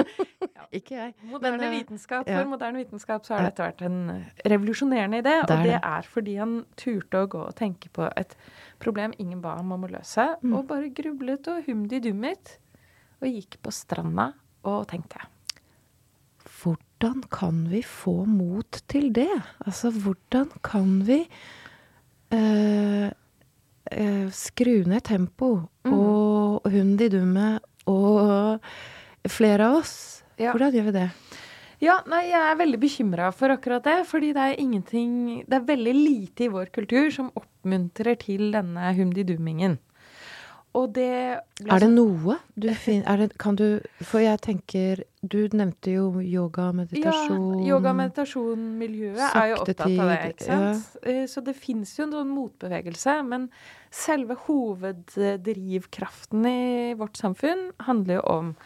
[0.56, 0.64] ja.
[0.72, 1.12] Ikke jeg.
[1.28, 2.30] Moderne Men, uh, vitenskap.
[2.30, 2.38] Ja.
[2.38, 3.98] For moderne vitenskap så har dette vært en
[4.48, 5.36] revolusjonerende idé.
[5.44, 8.32] Det og det er fordi han turte å gå og tenke på et
[8.80, 10.56] problem ingen ba ham om å løse, mm.
[10.56, 12.56] og bare grublet og humdi-dummet.
[13.20, 14.32] Og gikk på stranda
[14.64, 15.20] og tenkte.
[16.48, 19.30] Hvordan kan vi få mot til det?
[19.66, 21.20] Altså, hvordan kan vi
[22.32, 23.12] uh,
[23.90, 25.54] eh, skru ned tempo.
[25.86, 25.92] Mm.
[25.96, 27.48] Og hun de dumme
[27.90, 28.62] og
[29.28, 29.94] flere av oss.
[30.38, 30.52] Ja.
[30.52, 31.08] Hvordan gjør vi det?
[31.82, 34.02] Ja, nei, jeg er veldig bekymra for akkurat det.
[34.06, 38.92] Fordi det er ingenting Det er veldig lite i vår kultur som oppmuntrer til denne
[38.94, 39.78] humdidummingen.
[40.74, 41.40] Og det Er
[41.78, 47.60] det sånn- noe du finner Kan du For jeg tenker Du nevnte jo yoga, meditasjon
[47.62, 50.96] Ja, yoga, meditasjon, miljøet er jo opptatt av det, ikke sant.
[51.06, 51.26] Ja.
[51.30, 53.48] Så det fins jo en sånn motbevegelse, men
[53.92, 54.34] selve
[55.22, 58.56] hoveddrivkraften i vårt samfunn handler jo om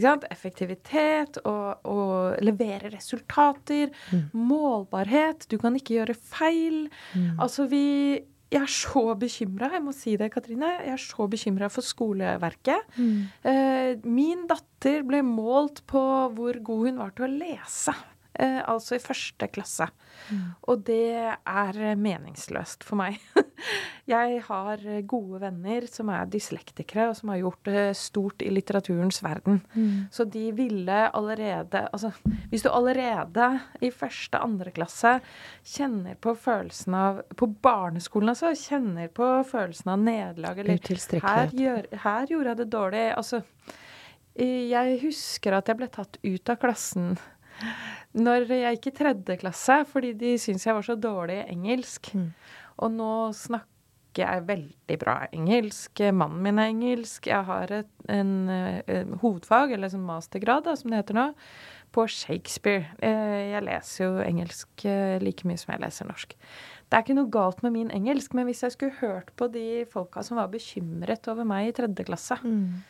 [0.00, 0.24] sant?
[0.30, 4.30] effektivitet og å levere resultater, Mm.
[4.32, 5.46] målbarhet.
[5.48, 6.88] Du kan ikke gjøre feil.
[7.14, 7.36] Mm.
[7.38, 10.68] Altså, vi Jeg er så bekymra, jeg må si det, Katrine.
[10.84, 12.84] Jeg er så bekymra for skoleverket.
[12.94, 13.16] Mm.
[13.50, 16.02] Eh, min datter ble målt på
[16.36, 17.96] hvor god hun var til å lese.
[18.38, 19.88] Eh, altså i første klasse.
[20.30, 20.46] Mm.
[20.68, 23.18] Og det er meningsløst for meg.
[24.06, 29.22] jeg har gode venner som er dyslektikere, og som har gjort det stort i litteraturens
[29.24, 29.60] verden.
[29.74, 30.06] Mm.
[30.12, 32.10] Så de ville allerede Altså,
[32.50, 33.46] hvis du allerede
[33.84, 35.16] i første, andre klasse
[35.64, 41.88] kjenner på følelsen av På barneskolen, altså, kjenner på følelsen av nederlag eller her, gjør,
[42.02, 43.06] her gjorde jeg det dårlig.
[43.16, 43.42] Altså,
[44.34, 47.16] eh, jeg husker at jeg ble tatt ut av klassen
[48.16, 52.12] når jeg gikk i tredje klasse, fordi de syntes jeg var så dårlig i engelsk.
[52.16, 52.30] Mm.
[52.82, 53.72] Og nå snakker
[54.22, 56.00] jeg veldig bra engelsk.
[56.16, 57.28] Mannen min er engelsk.
[57.28, 61.26] Jeg har et en, en, hovedfag, eller en mastergrad, da, som det heter nå,
[61.94, 62.90] på Shakespeare.
[63.02, 66.34] Eh, jeg leser jo engelsk eh, like mye som jeg leser norsk.
[66.86, 69.86] Det er ikke noe galt med min engelsk, men hvis jeg skulle hørt på de
[69.90, 72.82] folka som var bekymret over meg i tredje klasse, Mm.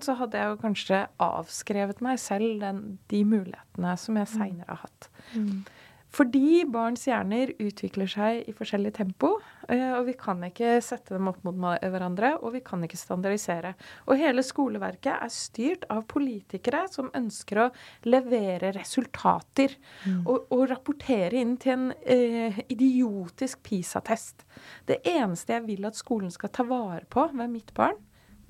[0.00, 4.80] så hadde jeg jo kanskje avskrevet meg selv den, de mulighetene som jeg seinere har
[4.86, 5.10] hatt.
[5.34, 5.64] Mm.
[6.10, 9.36] Fordi barns hjerner utvikler seg i forskjellig tempo,
[9.68, 13.74] eh, og vi kan ikke sette dem opp mot hverandre, og vi kan ikke standardisere.
[14.10, 17.70] Og hele skoleverket er styrt av politikere som ønsker å
[18.10, 20.22] levere resultater Mm.
[20.26, 24.44] og, og rapportere inn til en eh, idiotisk PISA-test.
[24.88, 27.98] Det eneste jeg vil at skolen skal ta vare på ved mitt barn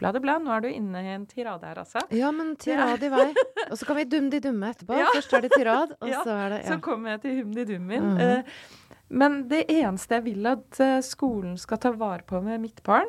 [0.00, 2.00] Bla, bla, nå er du inne i en tirade her, altså.
[2.16, 3.26] Ja, men tirad i vei.
[3.68, 4.96] Og så kan vi dumme de dumme etterpå.
[4.96, 5.10] Ja.
[5.12, 6.68] Først er det tirad, og Ja, så er det Ja.
[6.72, 8.06] Så kommer jeg til humdi-dummin.
[8.06, 8.38] Mm -hmm.
[8.38, 8.44] uh,
[9.10, 13.08] men det eneste jeg vil at eh, skolen skal ta vare på med mitt barn,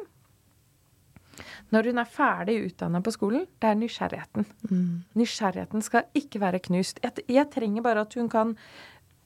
[1.72, 4.46] når hun er ferdig utdanna på skolen, det er nysgjerrigheten.
[4.70, 5.04] Mm.
[5.16, 7.00] Nysgjerrigheten skal ikke være knust.
[7.04, 8.56] Jeg, jeg trenger bare at hun kan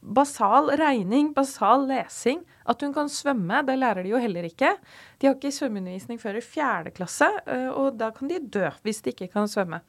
[0.06, 2.44] basal regning, basal lesing.
[2.66, 4.72] At hun kan svømme, det lærer de jo heller ikke.
[5.20, 9.04] De har ikke svømmeundervisning før i fjerde klasse, eh, og da kan de dø hvis
[9.06, 9.82] de ikke kan svømme.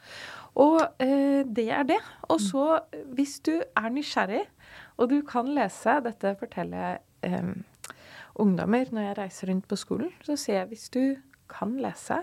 [0.61, 2.01] Og eh, det er det.
[2.29, 2.81] Og så,
[3.17, 4.45] hvis du er nysgjerrig,
[4.97, 7.53] og du kan lese Dette forteller jeg eh,
[8.41, 10.13] ungdommer når jeg reiser rundt på skolen.
[10.25, 11.05] Så sier jeg hvis du
[11.53, 12.23] kan lese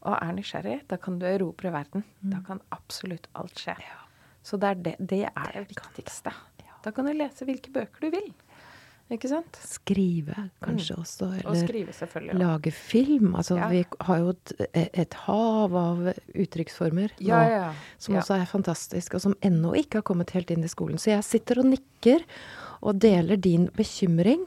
[0.00, 2.06] og er nysgjerrig, da kan du erobre verden.
[2.24, 3.76] Da kan absolutt alt skje.
[4.42, 6.32] Så det er det, det er det viktigste.
[6.84, 8.30] Da kan du lese hvilke bøker du vil.
[9.10, 9.56] Ikke sant?
[9.66, 12.36] Skrive kanskje også, Og skrive, selvfølgelig.
[12.38, 13.32] lage film.
[13.34, 13.68] Altså, Ja.
[13.68, 14.52] vi har jo et,
[14.94, 17.72] et hav av uttrykksformer Ja, Ja, ja.
[17.98, 20.94] som også er fantastisk, og som ennå ikke har kommet helt inn i skolen.
[20.96, 22.22] Så jeg sitter og nikker
[22.82, 24.46] og deler din bekymring.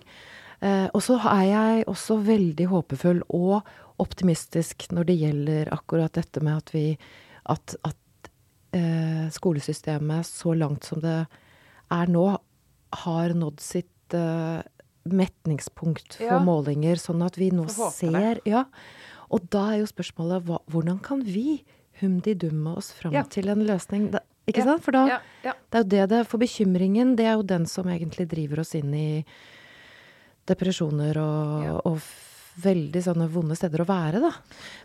[0.61, 3.63] Eh, og så er jeg også veldig håpefull og
[3.99, 6.97] optimistisk når det gjelder akkurat dette med at vi
[7.45, 8.29] At, at
[8.71, 11.25] eh, skolesystemet, så langt som det er
[11.91, 12.37] nå,
[12.93, 14.61] har nådd sitt uh,
[15.05, 16.39] metningspunkt for Ja.
[16.39, 18.65] målinger, sånn at vi nå ser Ja.
[19.31, 21.63] Og da er jo spørsmålet hva, hvordan kan vi
[22.01, 23.23] humdidumme oss fram Ja.
[23.23, 24.11] til en løsning?
[24.11, 24.83] Da, ikke sant?
[24.83, 28.27] For da, det er jo det det For bekymringen, det er jo den som egentlig
[28.29, 29.25] driver oss inn i
[30.45, 31.99] depresjoner og, og
[32.63, 34.31] veldig sånne vonde steder å være, da.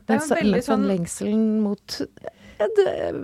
[0.08, 2.00] Men så, den sånn- lengselen mot,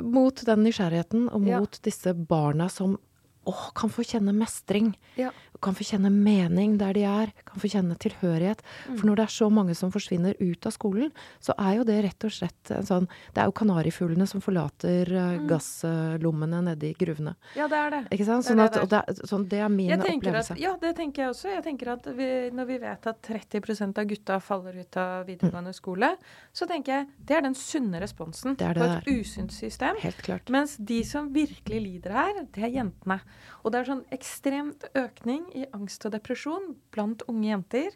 [0.02, 2.98] mot den nysgjerrigheten, og mot disse barna som
[3.46, 5.30] åh, kan få kjenne mestring, Ja.
[5.62, 8.60] kan få kjenne mening der de er, kan få kjenne tilhørighet.
[8.88, 8.98] Mm.
[8.98, 12.02] For når det er så mange som forsvinner ut av skolen, så er jo det
[12.04, 15.48] rett og slett en sånn Det er jo kanarifuglene som forlater eh, Mm.
[15.48, 17.34] gasslommene nede i gruvene.
[17.56, 18.02] ja, det er det.
[18.12, 18.44] Ikke sant?
[18.44, 19.04] Det Sånn at, det er.
[19.14, 20.50] det, sånn, det er min opplevelse.
[20.52, 21.48] at, ja, det tenker jeg også.
[21.54, 25.72] Jeg tenker at vi, Når vi vet at 30% av gutta faller ut av videregående
[25.74, 26.16] skole,
[26.52, 29.96] så tenker jeg det er den sunne responsen Det er på et usunt system.
[30.00, 30.48] Helt klart.
[30.50, 33.20] Mens de som virkelig lider her, det er jentene.
[33.64, 37.94] Og det er sånn ekstremt økning i angst og depresjon blant unge jenter.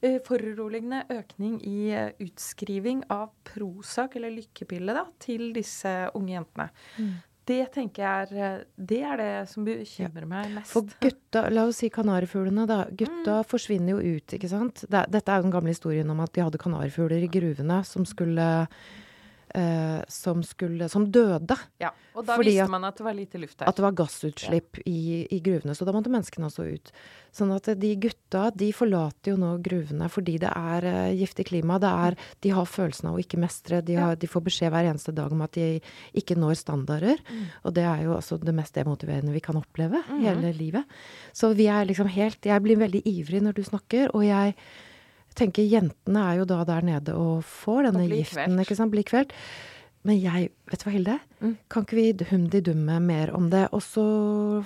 [0.00, 6.68] Eh, Foruroligende økning i eh, utskriving av Prozac, eller lykkepille, da, til disse unge jentene.
[6.98, 7.16] Mm.
[7.48, 10.70] Det tenker jeg er eh, Det er det som bekymrer meg mest.
[10.70, 12.82] For gutta, la oss si kanarifuglene, da.
[12.90, 13.44] Gutta Mm.
[13.48, 14.84] forsvinner jo ut, ikke sant.
[14.88, 18.68] Dette er jo den gamle historien om at de hadde kanarifugler i gruvene som skulle
[19.54, 21.56] eh, som, skulle, som døde.
[21.80, 23.68] Ja, Og da visste at- man at det var lite luft her.
[23.68, 25.74] At det var gassutslipp i, i gruvene.
[25.76, 26.92] Så da måtte menneskene også ut.
[27.32, 31.78] Sånn at de gutta de forlater jo nå gruvene fordi det er eh, giftig klima.
[31.78, 33.82] Det er, de har følelsen av å ikke mestre.
[33.84, 35.80] De, har, de får beskjed hver eneste dag om at de
[36.18, 37.18] ikke når standarder.
[37.64, 40.84] Og det er jo altså det mest demotiverende vi kan oppleve hele livet.
[41.32, 44.54] Så vi er liksom helt Jeg blir veldig ivrig når du snakker, og jeg
[45.38, 48.64] tenker jentene er jo da der nede og får denne Og giften, kvelt.
[48.66, 48.92] ikke sant.
[48.94, 49.32] Blir kvelt.
[50.06, 51.14] Men jeg Vet du hva, Hilde?
[51.42, 51.56] Mm.
[51.72, 54.04] Kan ikke vi humdi-dumme mer om det, og så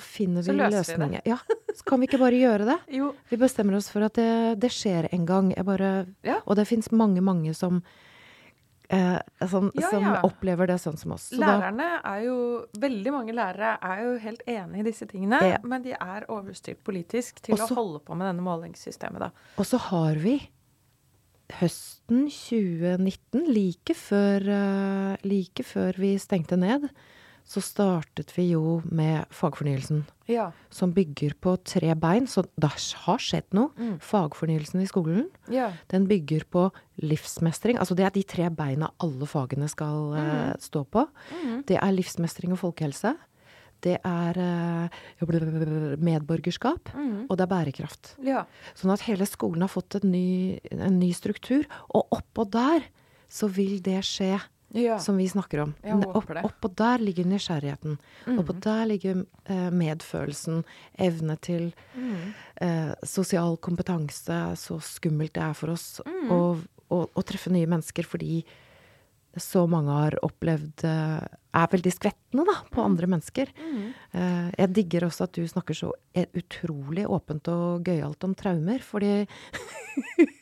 [0.02, 1.22] finner vi løsninger?
[1.28, 1.38] Ja,
[1.72, 2.78] så kan vi ikke bare gjøre det?
[2.98, 5.52] Jo, Vi bestemmer oss for at det, det skjer en gang.
[5.56, 6.40] Jeg bare, Ja.
[6.46, 7.82] Og det fins mange, mange som,
[8.90, 11.30] eh, som, Ja, som opplever det sånn som oss.
[11.32, 12.36] Så lærerne er jo
[12.78, 15.58] Veldig mange lærere er jo helt enig i disse tingene, Ja.
[15.64, 19.30] men de er overstyrt politisk til Også- å holde på med denne målingssystemet, da.
[19.58, 20.40] og så har vi
[21.50, 26.88] høsten 2019, like før, eh, like før vi stengte ned,
[27.44, 30.04] så startet vi jo med fagfornyelsen.
[30.30, 30.52] Ja.
[30.70, 32.28] Som bygger på tre bein.
[32.30, 32.70] Så det
[33.04, 33.72] har skjedd noe.
[33.76, 33.98] Mm.
[34.00, 35.26] Fagfornyelsen i skolen.
[35.50, 35.72] ja.
[35.90, 36.70] Den bygger på
[37.02, 37.78] livsmestring.
[37.78, 41.06] Altså det er de tre beina alle fagene skal eh, stå på.
[41.42, 41.62] Mm.
[41.66, 43.16] Det er livsmestring og folkehelse.
[43.82, 46.92] Det er eh, medborgerskap.
[46.94, 47.26] mm.
[47.28, 48.14] Og det er bærekraft.
[48.22, 48.44] ja.
[48.78, 51.66] Sånn at hele skolen har fått en ny, en ny struktur.
[51.90, 52.86] Og oppå der
[53.32, 54.36] så vil det skje
[54.72, 54.98] ja.
[54.98, 55.74] som vi snakker om.
[56.14, 57.98] Opp, oppå der ligger nysgjerrigheten.
[58.26, 58.38] Mm.
[58.40, 60.62] Oppå der ligger eh, medfølelsen,
[60.98, 62.32] evne til mm.
[62.64, 66.32] eh, sosial kompetanse, så skummelt det er for oss mm.
[66.32, 66.42] å,
[66.88, 68.42] å, å treffe nye mennesker fordi
[69.40, 73.50] så mange har opplevd eh, Er veldig skvettende da, på andre mennesker.
[73.60, 73.86] Mhm.
[74.16, 78.80] Eh, jeg digger også at du snakker så eh, utrolig åpent og gøyalt om traumer,
[78.84, 79.26] fordi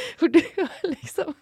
[0.20, 1.34] For du har liksom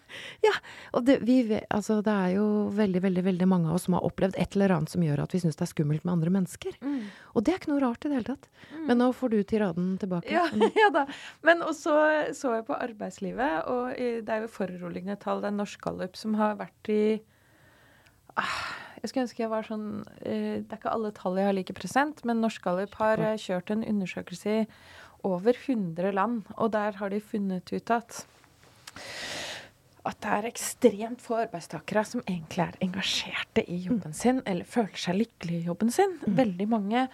[0.45, 0.55] Ja.
[0.97, 1.41] Og det, vi,
[1.75, 4.75] altså, det er jo veldig, veldig veldig mange av oss som har opplevd et eller
[4.77, 6.79] annet som gjør at vi syns det er skummelt med andre mennesker.
[6.81, 7.09] Mm.
[7.35, 8.51] Og det er ikke noe rart i det hele tatt.
[8.89, 10.33] Men nå får du tiraden tilbake.
[10.33, 10.47] Ja,
[10.83, 11.07] ja da.
[11.47, 11.95] Men også
[12.37, 15.43] så jeg på arbeidslivet, og det er jo foruroligende tall.
[15.45, 17.03] Det er Norsk Gallup som har vært i
[18.39, 18.63] ah,
[19.03, 19.89] Jeg skulle ønske jeg var sånn
[20.23, 23.39] eh, Det er ikke alle tall jeg har like present, men Norsk Gallup har eh,
[23.41, 24.65] kjørt en undersøkelse i
[25.27, 28.21] over 100 land, og der har de funnet ut at
[30.09, 35.01] at det er ekstremt få arbeidstakere som egentlig er engasjerte i jobben sin, eller føler
[35.01, 36.15] seg lykkelige i jobben sin.
[36.39, 37.05] Veldig mange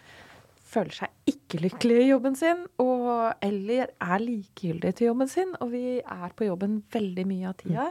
[0.74, 5.54] føler seg ikke lykkelige i jobben sin, og, eller er likegyldige til jobben sin.
[5.60, 7.90] Og vi er på jobben veldig mye av tida.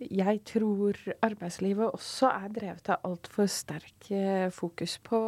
[0.00, 5.20] Jeg tror arbeidslivet også er drevet av altfor sterk eh, fokus på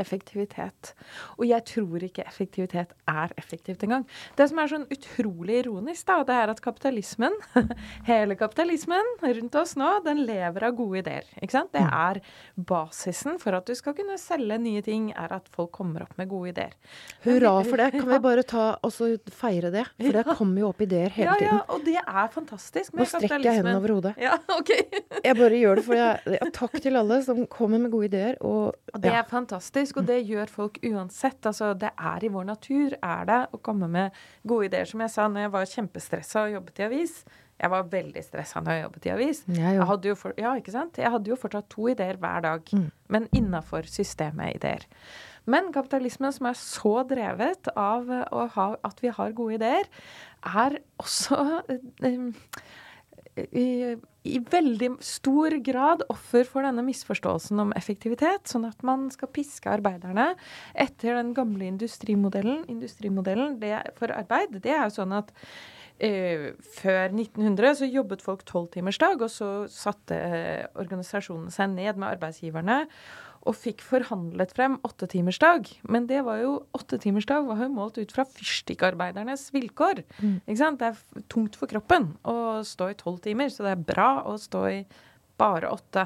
[0.00, 0.92] effektivitet.
[1.38, 4.06] Og jeg tror ikke effektivitet er effektivt engang.
[4.36, 7.36] Det som er sånn utrolig ironisk, da, det er at kapitalismen,
[8.10, 11.28] hele kapitalismen rundt oss nå, den lever av gode ideer.
[11.40, 11.72] Ikke sant?
[11.76, 12.20] Det er
[12.56, 16.30] basisen for at du skal kunne selge nye ting, er at folk kommer opp med
[16.32, 16.76] gode ideer.
[17.24, 17.90] Hurra for det.
[17.96, 18.92] Kan vi bare ta og
[19.32, 19.86] feire det?
[19.96, 21.48] For det kommer jo opp ideer hele tiden.
[21.48, 23.20] Ja, ja, og det er fantastisk med kapitalismen.
[23.20, 24.09] Nå strekker jeg hendene over hodet.
[24.18, 24.70] Ja, ok.
[25.24, 28.38] Jeg bare gjør det, for jeg, ja, takk til alle som kommer med gode ideer.
[28.40, 29.20] Og, Og det ja.
[29.22, 31.38] er fantastisk, og det gjør folk uansett.
[31.46, 34.16] Altså, det er i vår natur, er det, å komme med
[34.48, 34.88] gode ideer.
[34.90, 37.16] Som jeg sa når jeg var kjempestressa og jobbet i avis.
[37.60, 39.40] Jeg var veldig stressa når jeg jobbet i avis.
[39.52, 42.86] Jeg Jeg hadde jo, for, ja, jeg hadde jo fortsatt to ideer hver dag, Mm.
[43.08, 44.86] men innafor systemet ideer.
[45.46, 48.08] Men kapitalismen, som er så drevet av
[48.54, 49.84] ha, at vi har gode ideer,
[50.44, 52.32] er også eh,
[53.56, 53.96] i,
[54.28, 59.70] i veldig stor grad offer for denne misforståelsen om effektivitet, sånn at man skal piske
[59.72, 60.32] arbeiderne
[60.74, 62.64] etter den gamle industrimodellen.
[62.72, 65.32] Industrimodellen det, for arbeid, det er jo sånn at
[65.98, 66.50] eh,
[66.80, 72.84] før 1900 så jobbet folk tolvtimersdag, og så satte eh, organisasjonene seg ned med arbeidsgiverne
[73.48, 75.68] og fikk forhandlet frem åttetimersdag.
[75.88, 80.02] Men det var jo åttetimersdag var jo målt ut fra fyrstikkarbeidernes vilkår.
[80.44, 80.82] Ikke sant?
[80.82, 84.36] Det er tungt for kroppen å stå i tolv timer, så det er bra å
[84.40, 84.80] stå i
[85.40, 86.04] bare åtte.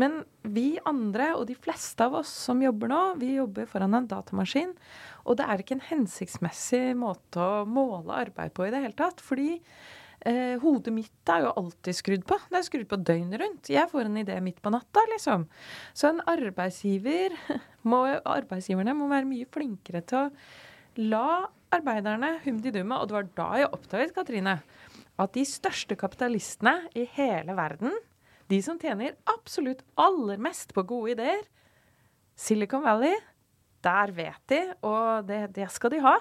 [0.00, 4.08] Men vi andre, og de fleste av oss som jobber nå, vi jobber foran en
[4.08, 4.72] datamaskin.
[5.28, 9.20] Og det er ikke en hensiktsmessig måte å måle arbeid på i det hele tatt.
[9.20, 9.58] Fordi
[10.28, 12.38] eh, hodet mitt er jo alltid skrudd på.
[12.50, 13.70] Det er skrudd på døgnet rundt.
[13.72, 15.46] Jeg får en idé midt på natta, liksom.
[15.96, 17.36] Så en arbeidsgiver
[17.90, 20.28] må, arbeidsgiverne må være mye flinkere til å
[21.10, 22.98] la arbeiderne humdi-dumme.
[22.98, 24.58] Og det var da jeg oppdaget, Katrine,
[25.20, 27.94] at de største kapitalistene i hele verden,
[28.50, 31.44] de som tjener absolutt aller mest på gode ideer,
[32.40, 33.14] Silicon Valley,
[33.84, 36.16] der vet de, og det, det skal de ha.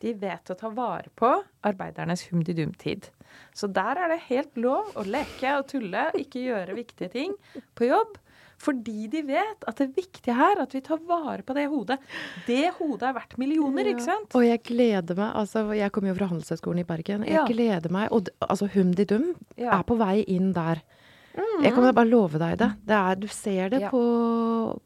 [0.00, 1.30] De vet å ta vare på
[1.66, 3.10] arbeidernes humdidum-tid.
[3.54, 7.36] Så der er det helt lov å leke og tulle, ikke gjøre viktige ting
[7.78, 8.18] på jobb.
[8.60, 11.96] Fordi de vet at det viktige her er at vi tar vare på det hodet.
[12.44, 13.94] Det hodet er verdt millioner, ja.
[13.94, 14.36] ikke sant?
[14.36, 15.30] Og jeg gleder meg.
[15.42, 17.24] altså Jeg kommer jo fra Handelshøyskolen i Bergen.
[17.24, 17.46] Jeg ja.
[17.48, 18.10] gleder meg.
[18.12, 19.78] Og altså Humdidum ja.
[19.78, 20.82] er på vei inn der.
[21.30, 21.62] Mm.
[21.64, 22.68] Jeg kan bare love deg det.
[22.90, 23.90] det er, du ser det ja.
[23.92, 24.02] på,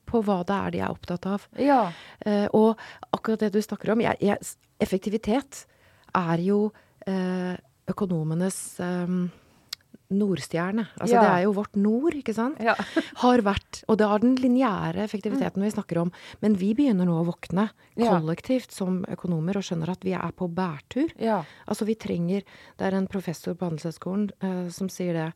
[0.07, 1.49] på, hva det er de er opptatt av.
[1.59, 1.81] Ja.
[2.23, 2.85] Uh, og
[3.17, 4.39] akkurat det du snakker om jeg, jeg,
[4.83, 5.65] Effektivitet
[6.15, 7.55] er jo uh,
[7.91, 9.25] økonomenes um,
[10.15, 10.85] Nordstjerne.
[11.01, 11.23] Altså ja.
[11.23, 12.61] det er jo vårt nord, ikke sant?
[12.63, 12.75] Ja.
[13.23, 15.65] har vært Og det har den lineære effektiviteten mm.
[15.65, 16.13] vi snakker om.
[16.45, 18.77] Men vi begynner nå å våkne kollektivt ja.
[18.77, 21.13] som økonomer og skjønner at vi er på bærtur.
[21.65, 25.31] Altså vi trenger Det er en professor på Handelshøyskolen uh, som sier det.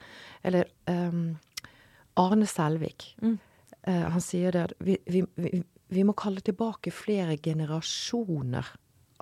[0.46, 1.38] Eller um,
[2.20, 3.14] Arne Selvik.
[3.22, 3.38] Mm.
[3.88, 8.68] Uh, han sier det vi, vi, vi, vi, må kalle tilbake flere generasjoner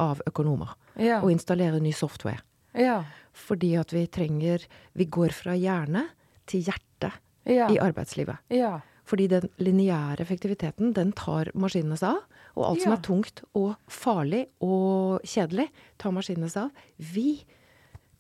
[0.03, 0.75] av økonomer.
[1.21, 2.43] Og installere ny software.
[2.77, 3.03] Ja.
[3.37, 6.07] Fordi at vi trenger Vi går fra hjerne
[6.47, 7.11] til hjerte
[7.45, 7.69] ja.
[7.71, 8.39] i arbeidslivet.
[8.53, 8.79] Ja.
[9.07, 12.41] Fordi den lineære effektiviteten, den tar maskinene seg av.
[12.57, 15.69] Og alt som er tungt og farlig og kjedelig,
[16.01, 16.87] tar maskinene seg av.
[16.97, 17.45] Vi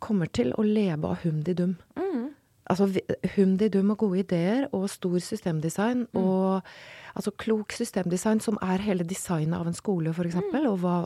[0.02, 1.74] kommer til å leve av humdi-dum.
[1.98, 2.28] Mm.
[2.66, 2.88] Altså
[3.36, 6.18] humdi-dum og gode ideer og stor systemdesign mm.
[6.18, 6.66] og
[7.16, 10.40] altså klok systemdesign som er hele designet av en skole, f.eks.
[10.40, 10.56] Mm.
[10.72, 10.96] Og hva,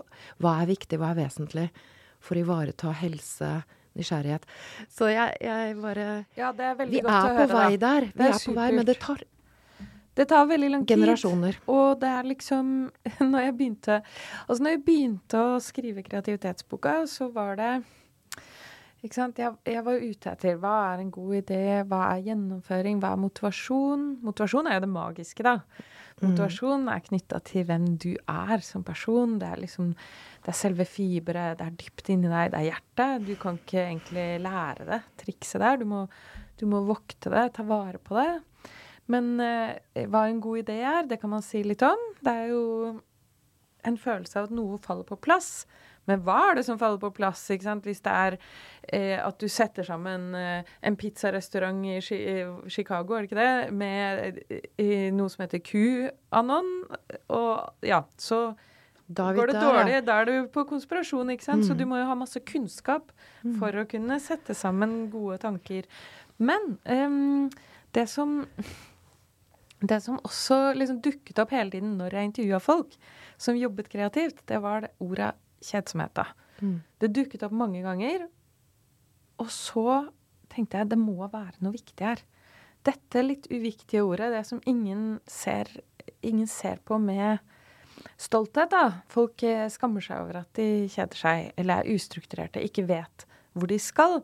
[0.40, 1.68] hva er viktig, hva er vesentlig
[2.20, 3.51] for å ivareta helse,
[3.99, 4.46] nysgjerrighet.
[4.92, 7.85] Så jeg, jeg bare Ja, det er veldig godt er å på høre, vei da.
[7.87, 8.09] der.
[8.14, 9.23] Vi er, er på vei, men det tar
[10.18, 10.99] det tar veldig lang tid.
[10.99, 11.57] Generasjoner.
[11.70, 12.73] Og det er liksom
[13.33, 17.70] Når jeg begynte Altså når jeg begynte å skrive kreativitetsboka, så var det
[19.01, 19.39] ikke sant?
[19.41, 23.23] Jeg, jeg var ute etter hva er en god idé, hva er gjennomføring, hva er
[23.23, 24.03] motivasjon?
[24.27, 25.55] Motivasjon er jo det magiske, da.
[26.21, 26.27] Mm.
[26.27, 29.39] Motivasjon er knytta til hvem du er som person.
[29.41, 33.27] Det er liksom det er selve fiberet, det er dypt inni deg, det er hjertet.
[33.29, 35.81] Du kan ikke egentlig lære det, trikset der.
[35.81, 36.05] Du må,
[36.61, 38.31] du må vokte det, ta vare på det.
[39.11, 42.05] Men eh, hva en god idé er, det kan man si litt om.
[42.21, 42.65] Det er jo
[43.89, 45.65] en følelse av at noe faller på plass.
[46.11, 47.44] Men hva er det som faller på plass?
[47.55, 47.87] ikke sant?
[47.87, 48.37] Hvis det er
[48.90, 51.99] eh, at du setter sammen eh, en pizzarestaurant i
[52.68, 56.75] Chicago, er det ikke det, med eh, noe som heter QAnon,
[57.37, 58.51] og ja, så
[59.11, 60.03] går det dårlig.
[60.07, 61.64] Da er du på konspirasjon, ikke sant.
[61.64, 61.68] Mm.
[61.68, 63.11] Så du må jo ha masse kunnskap
[63.42, 63.57] mm.
[63.62, 65.88] for å kunne sette sammen gode tanker.
[66.40, 67.51] Men um,
[67.96, 68.40] det som
[69.81, 72.96] det som også liksom dukket opp hele tiden når jeg intervjua folk
[73.40, 75.33] som jobbet kreativt, det var det ordet
[75.64, 76.27] kjedsomhet, da.
[76.61, 76.81] Mm.
[77.01, 78.27] Det dukket opp mange ganger.
[79.40, 80.03] Og så
[80.53, 82.23] tenkte jeg det må være noe viktig her.
[82.87, 85.68] Dette litt uviktige ordet, det som ingen ser,
[86.25, 87.40] ingen ser på med
[88.20, 89.03] stolthet, da.
[89.12, 93.68] Folk eh, skammer seg over at de kjeder seg, eller er ustrukturerte, ikke vet hvor
[93.70, 94.20] de skal.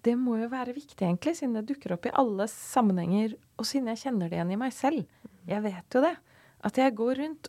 [0.00, 3.90] Det må jo være viktig, egentlig, siden det dukker opp i alle sammenhenger, og siden
[3.92, 5.04] jeg kjenner det igjen i meg selv.
[5.48, 6.14] Jeg vet jo det.
[6.66, 7.48] At jeg går rundt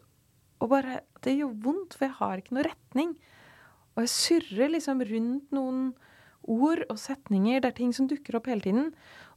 [0.62, 3.12] og bare Det gjør vondt, for jeg har ikke noe retning.
[3.94, 5.84] Og jeg surrer liksom rundt noen
[6.50, 7.62] ord og setninger.
[7.62, 8.88] Det er ting som dukker opp hele tiden.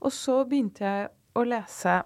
[0.00, 1.98] Og så begynte jeg å lese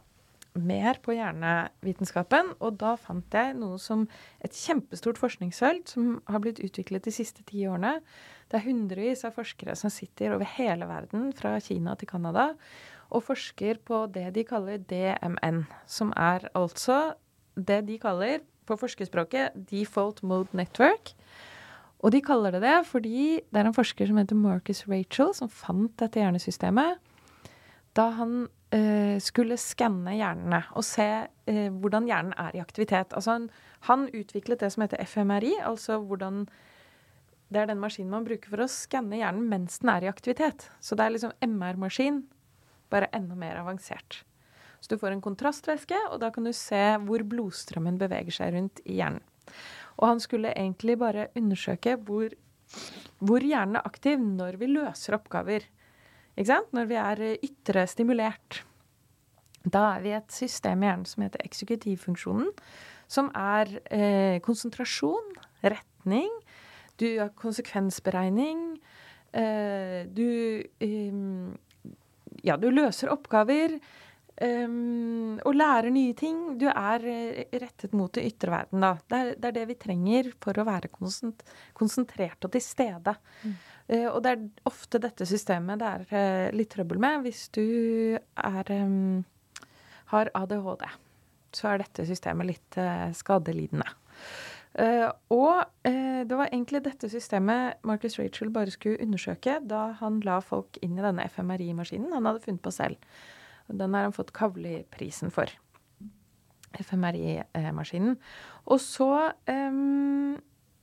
[0.58, 4.06] mer på hjernevitenskapen, og da fant jeg noe som
[4.42, 7.98] et kjempestort forskningsfelt som har blitt utviklet de siste ti årene.
[8.50, 12.50] Det er hundrevis av forskere som sitter over hele verden, fra Kina til Canada,
[13.14, 17.14] og forsker på det de kaller DMN, som er altså
[17.54, 21.14] det de kaller på forskerspråket Default Mode Network.
[21.98, 25.50] Og de kaller det det fordi det er en forsker som heter Marcus Rachel, som
[25.50, 27.00] fant dette hjernesystemet
[27.98, 28.34] da han
[28.74, 31.06] eh, skulle skanne hjernene og se
[31.48, 33.14] eh, hvordan hjernen er i aktivitet.
[33.16, 33.48] Altså han,
[33.88, 36.46] han, utviklet det som heter FMRI, altså hvordan
[37.48, 40.66] Det er den maskinen man bruker for å skanne hjernen mens den er i aktivitet.
[40.84, 42.26] Så det er liksom MR-maskin,
[42.92, 44.22] bare enda mer avansert.
[44.80, 48.82] Så du får en kontrastvæske, og da kan du se hvor blodstrømmen beveger seg rundt
[48.86, 49.24] i hjernen.
[49.98, 52.30] Og han skulle egentlig bare undersøke hvor,
[53.18, 55.66] hvor hjernen er aktiv når vi løser oppgaver.
[56.38, 56.70] Ikke sant?
[56.76, 58.62] Når vi er ytre stimulert.
[59.66, 62.52] Da er vi et system i hjernen som heter eksekutivfunksjonen,
[63.10, 65.32] som er eh, konsentrasjon,
[65.64, 66.30] retning,
[66.98, 68.78] du har konsekvensberegning,
[69.32, 71.24] eh, du eh,
[72.46, 73.80] Ja, du løser oppgaver.
[74.38, 76.36] Um, og lærer nye ting.
[76.60, 78.92] Du er eh, rettet mot det ytre verden, da.
[79.10, 83.16] Det er, det er, det vi trenger for å være konsentrert og til stede.
[83.42, 83.56] Mm.
[83.88, 87.64] Uh, og det er ofte dette systemet det er uh, litt trøbbel med hvis du
[88.14, 89.24] er, um,
[90.12, 90.86] har ADHD.
[91.58, 93.88] Så er dette systemet litt uh, skadelidende.
[94.78, 100.76] Og det var egentlig dette systemet Marcus Rachel bare skulle undersøke da han la folk
[100.84, 103.08] inn i denne FMRI-maskinen han hadde funnet på selv.
[103.68, 105.52] Den har han fått Kavli-prisen for.
[106.78, 108.16] FMRI-maskinen.
[108.68, 109.10] Og så
[109.48, 110.36] um,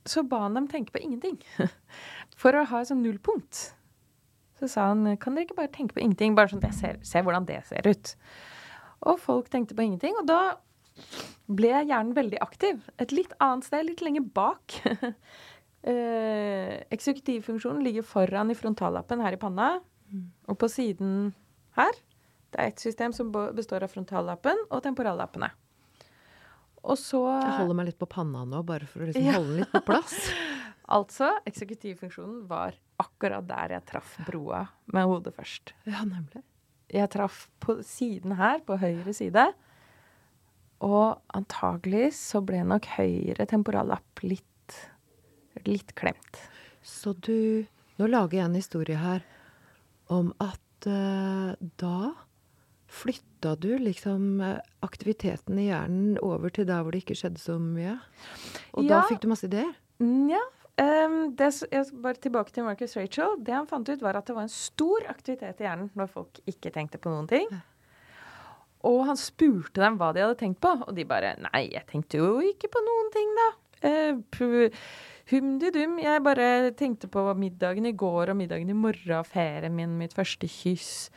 [0.06, 1.40] så ba han dem tenke på ingenting.
[2.40, 3.62] For å ha et sånt nullpunkt.
[4.56, 7.00] Så sa han kan dere ikke bare tenke på ingenting, bare sånn at jeg ser,
[7.04, 8.14] ser hvordan det ser ut.
[9.10, 10.16] Og folk tenkte på ingenting.
[10.20, 10.56] Og da
[11.46, 12.80] ble hjernen veldig aktiv.
[13.02, 14.78] Et litt annet sted, litt lenger bak.
[15.92, 19.74] eh, eksekutivfunksjonen ligger foran i frontallappen her i panna.
[20.08, 20.30] Mm.
[20.52, 21.34] Og på siden
[21.76, 21.98] her
[22.56, 25.50] Det er et system som består av frontallappen og temporallappene.
[26.86, 29.34] Og så Jeg holder meg litt på panna nå, bare for å liksom ja.
[29.36, 30.14] holde den litt på plass.
[30.96, 35.74] altså, eksekutivfunksjonen var akkurat der jeg traff broa med hodet først.
[35.84, 36.40] Ja, nemlig.
[36.88, 39.44] Jeg traff på siden her, på høyre side.
[40.86, 44.80] Og antagelig så ble nok høyre temporallapp litt,
[45.68, 46.46] litt klemt.
[46.80, 49.22] Så du Nå lager jeg en historie her
[50.12, 52.25] om at uh, da
[52.96, 54.40] flytta du liksom
[54.84, 57.98] aktiviteten i hjernen over til der hvor det ikke skjedde så mye?
[58.74, 58.96] Og ja.
[58.96, 59.74] da fikk du masse ideer?
[60.00, 60.42] Ja.
[60.76, 63.38] Um, det, jeg, bare tilbake til Marcus Rachel.
[63.40, 66.40] Det han fant ut, var at det var en stor aktivitet i hjernen når folk
[66.44, 67.48] ikke tenkte på noen ting.
[68.86, 72.20] Og han spurte dem hva de hadde tenkt på, og de bare Nei, jeg tenkte
[72.20, 73.48] jo ikke på noen ting, da.
[73.86, 74.68] Uh,
[75.26, 75.96] Humdi-dum.
[75.98, 80.46] Jeg bare tenkte på middagen i går og middagen i morgen, ferien min, mitt første
[80.46, 81.08] kyss.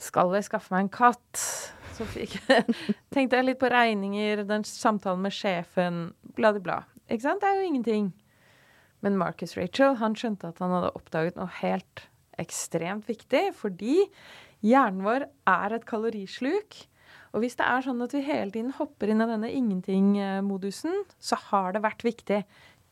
[0.00, 1.42] Skal jeg skaffe meg en katt?
[1.96, 2.38] Så fikk,
[3.14, 6.02] tenkte jeg litt på regninger, den samtalen med sjefen,
[6.36, 6.82] bla, bla.
[7.10, 7.42] Ikke sant?
[7.42, 8.10] Det er jo ingenting.
[9.04, 12.06] Men Marcus Rachel han skjønte at han hadde oppdaget noe helt
[12.40, 13.98] ekstremt viktig, fordi
[14.64, 16.78] hjernen vår er et kalorisluk.
[17.30, 21.38] Og hvis det er sånn at vi hele tiden hopper inn i denne ingenting-modusen, så
[21.50, 22.42] har det vært viktig.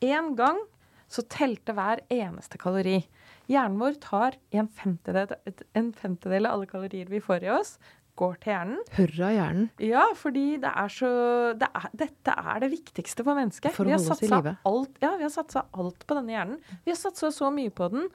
[0.05, 0.61] En gang
[1.09, 3.01] så telte hver eneste kalori.
[3.49, 5.33] Hjernen vår tar en femtedel,
[5.77, 7.77] en femtedel av alle kalorier vi får i oss,
[8.19, 8.81] går til hjernen.
[8.97, 9.69] Hurra hjernen.
[9.83, 11.11] Ja, fordi det er så
[11.59, 13.73] det er, Dette er det viktigste for mennesket.
[13.75, 14.55] For å holde oss i live.
[14.69, 16.59] Alt, ja, vi har satsa alt på denne hjernen.
[16.85, 18.09] Vi har satsa så mye på den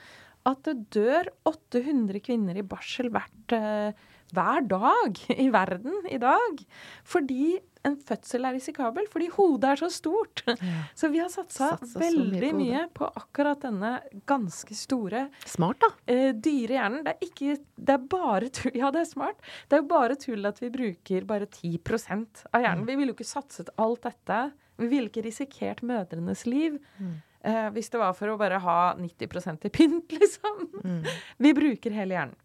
[0.44, 3.96] at det dør 800 kvinner i barsel hvert uh,
[4.34, 6.60] hver dag i verden i dag.
[7.08, 10.42] Fordi en fødsel er risikabel, fordi hodet er så stort.
[10.48, 10.54] Ja.
[10.98, 13.96] Så vi har satsa, veldig mye, mye, på akkurat denne
[14.28, 15.90] ganske store Smart, da.
[16.10, 17.04] Eh, dyre hjernen.
[17.04, 18.74] Det er ikke Det er bare tull.
[18.80, 19.40] Ja, det er smart.
[19.68, 22.84] Det er jo bare tull at vi bruker bare 10 av hjernen.
[22.84, 22.88] Mm.
[22.88, 24.40] Vi ville jo ikke satset alt dette.
[24.80, 26.80] Vi ville ikke risikert mødrenes liv.
[26.98, 27.14] Mm.
[27.44, 30.64] Eh, hvis det var for å bare ha 90% i pynt, liksom.
[30.80, 31.02] Mm.
[31.44, 32.40] Vi bruker hele hjernen.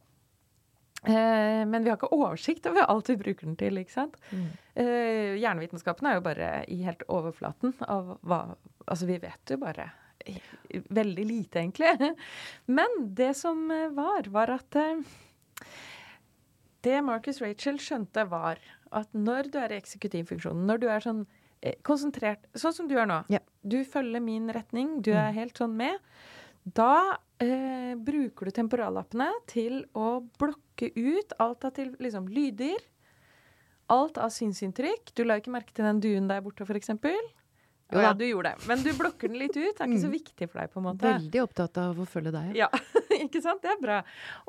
[1.04, 3.80] Eh, men vi har ikke oversikt over alt vi bruker den til.
[3.80, 4.18] ikke sant?
[4.32, 4.50] Mm.
[4.84, 8.44] Eh, hjernevitenskapen er jo bare i helt overflaten av hva
[8.90, 9.84] Altså, vi vet jo bare
[10.90, 11.92] veldig lite, egentlig.
[12.78, 14.78] Men det som eh, var, var at
[16.82, 18.58] Det Marcus Rachel skjønte, var
[18.90, 21.22] at når du er i eksekutivfunksjonen, når du er sånn
[21.84, 23.42] konsentrert, sånn som du er nå ja.
[23.62, 25.36] Du følger min retning, du er mm.
[25.36, 26.00] helt sånn med.
[26.64, 32.80] Da eh, bruker du temporallappene til å blokke ut alt av til, liksom, lyder.
[33.92, 35.12] Alt av synsinntrykk.
[35.18, 36.94] Du la ikke merke til den duen der borte, f.eks.
[37.90, 38.68] Jo ja, du gjorde det.
[38.70, 39.74] Men du blokker den litt ut.
[39.74, 40.14] Det er ikke så mm.
[40.14, 40.70] viktig for deg.
[40.70, 41.10] på en måte.
[41.10, 42.52] Veldig opptatt av å følge deg.
[42.60, 42.70] Ja,
[43.26, 43.64] ikke sant?
[43.64, 43.98] Det er bra.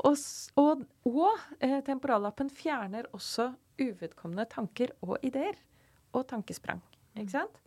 [0.04, 0.20] Og,
[0.60, 3.48] og, og eh, temporallappen fjerner også
[3.80, 5.56] uvedkommende tanker og ideer.
[6.12, 6.82] Og tankesprang.
[7.16, 7.62] Ikke sant?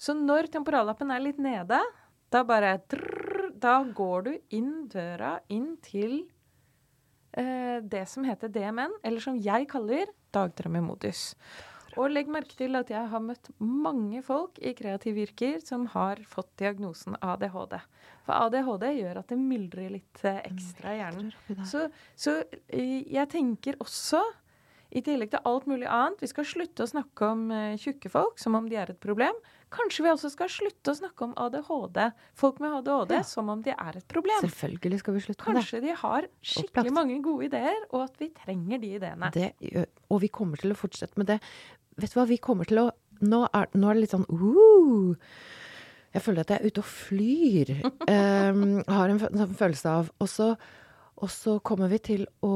[0.00, 1.78] Så når temporallappen er litt nede,
[2.32, 2.78] da bare
[3.62, 6.22] da går du inn døra inn til
[7.32, 11.30] det som heter DMN, eller som jeg kaller dagdrømmemodus.
[12.00, 16.22] Og legg merke til at jeg har møtt mange folk i kreative yrker som har
[16.28, 17.76] fått diagnosen ADHD.
[18.24, 21.32] For ADHD gjør at det myldrer litt eh, ekstra i hjernen.
[21.68, 24.22] Så, så eh, jeg tenker også
[24.92, 26.20] i tillegg til alt mulig annet.
[26.20, 29.36] Vi skal slutte å snakke om uh, tjukke folk som om de er et problem.
[29.72, 32.00] Kanskje vi også skal slutte å snakke om ADHD,
[32.36, 33.22] folk med ADHD, ja.
[33.24, 34.42] som om de er et problem.
[34.44, 35.62] Selvfølgelig skal vi slutte med det.
[35.62, 39.32] Kanskje de har skikkelig mange gode ideer, og at vi trenger de ideene.
[39.32, 39.48] Det,
[40.12, 41.40] og vi kommer til å fortsette med det.
[41.96, 42.90] Vet du hva, vi kommer til å
[43.22, 45.12] Nå er, nå er det litt sånn uh,
[46.10, 47.68] Jeg føler at jeg er ute og flyr.
[47.86, 48.62] um,
[48.96, 50.48] har en en følelse av Og så
[51.22, 52.54] og så kommer vi til å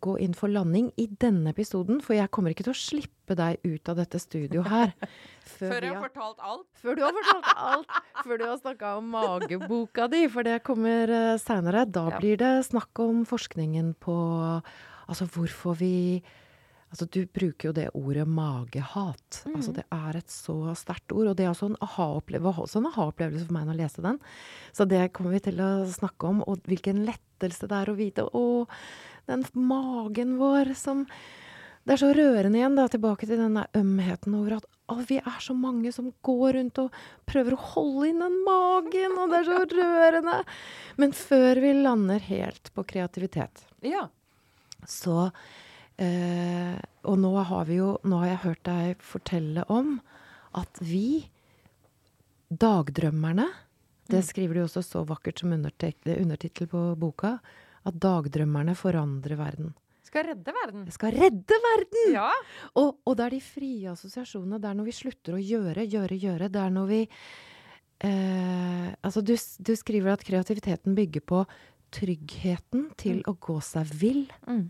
[0.00, 3.60] gå inn for landing i denne episoden, for jeg kommer ikke til å slippe deg
[3.66, 4.94] ut av dette studioet her.
[5.52, 6.68] Før, før jeg har fortalt alt?
[6.80, 7.96] Før du har fortalt alt.
[8.22, 11.84] før du har snakka om mageboka di, for det kommer uh, seinere.
[11.84, 12.20] Da ja.
[12.22, 14.16] blir det snakk om forskningen på
[15.12, 16.22] Altså hvorfor vi
[16.92, 19.38] Altså, du bruker jo det ordet magehat.
[19.46, 19.54] Mm.
[19.56, 21.30] Altså, det er et så sterkt ord.
[21.30, 24.18] Og det er også en aha-opplevelse aha for meg når jeg leste den.
[24.76, 26.42] Så det kommer vi til å snakke om.
[26.44, 28.26] Og hvilken lettelse det er å vite.
[28.28, 28.44] Å,
[29.30, 31.06] den magen vår som
[31.82, 35.40] Det er så rørende igjen, da, tilbake til denne ømheten over at å, vi er
[35.42, 36.94] så mange som går rundt og
[37.26, 40.36] prøver å holde inn den magen, og det er så rørende.
[41.02, 44.04] Men før vi lander helt på kreativitet, Ja.
[44.86, 45.32] så
[46.02, 46.78] eh,
[47.08, 50.00] Og nå har vi jo Nå har jeg hørt deg fortelle om
[50.58, 51.24] at vi,
[52.52, 53.46] dagdrømmerne
[54.10, 57.38] Det skriver du også så vakkert som undertittel på boka.
[57.88, 59.72] At dagdrømmerne forandrer verden.
[60.04, 60.84] Skal redde verden.
[60.92, 62.12] Skal redde verden!
[62.12, 62.28] Ja.
[62.76, 64.60] Og, og det er de frie assosiasjonene.
[64.60, 66.50] Det er når vi slutter å gjøre, gjøre, gjøre.
[66.52, 71.42] Det er når vi eh, Altså, du, du skriver at kreativiteten bygger på
[71.96, 74.68] tryggheten til å gå seg vill Mm.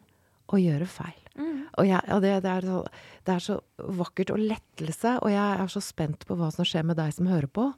[0.51, 1.21] Og gjøre feil.
[1.39, 1.61] Mm.
[1.79, 2.81] Og, jeg, og det, det, er så,
[3.27, 3.59] det er så
[4.03, 7.31] vakkert og lettelse, og jeg er så spent på hva som skjer med deg som
[7.31, 7.71] hører på.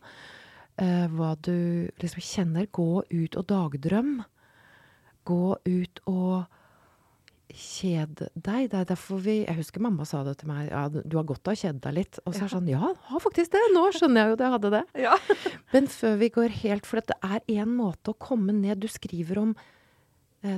[0.80, 2.66] Uh, hva du liksom kjenner.
[2.74, 4.16] Gå ut og dagdrøm.
[5.28, 6.48] Gå ut og
[7.54, 8.70] kjede deg.
[8.72, 10.68] Det er derfor vi Jeg husker mamma sa det til meg.
[10.72, 12.18] Ja, du har godt av å kjede deg litt.
[12.24, 13.62] Og så er det sånn Ja, har faktisk det.
[13.74, 14.82] Nå skjønner jeg jo at jeg hadde det.
[15.04, 15.14] Ja.
[15.74, 19.40] Men før vi går helt For det er én måte å komme ned Du skriver
[19.42, 19.54] om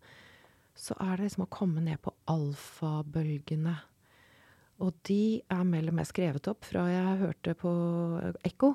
[0.75, 3.77] Så er det liksom å komme ned på alfabølgene.
[4.83, 7.73] Og de er mellom Jeg skrevet opp fra jeg hørte på
[8.47, 8.75] ekko.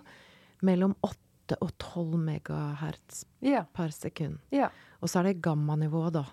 [0.66, 3.66] Mellom 8 og 12 megahertz yeah.
[3.74, 4.40] per sekund.
[4.54, 4.72] Yeah.
[5.02, 6.26] Og så er det gammanivået, da.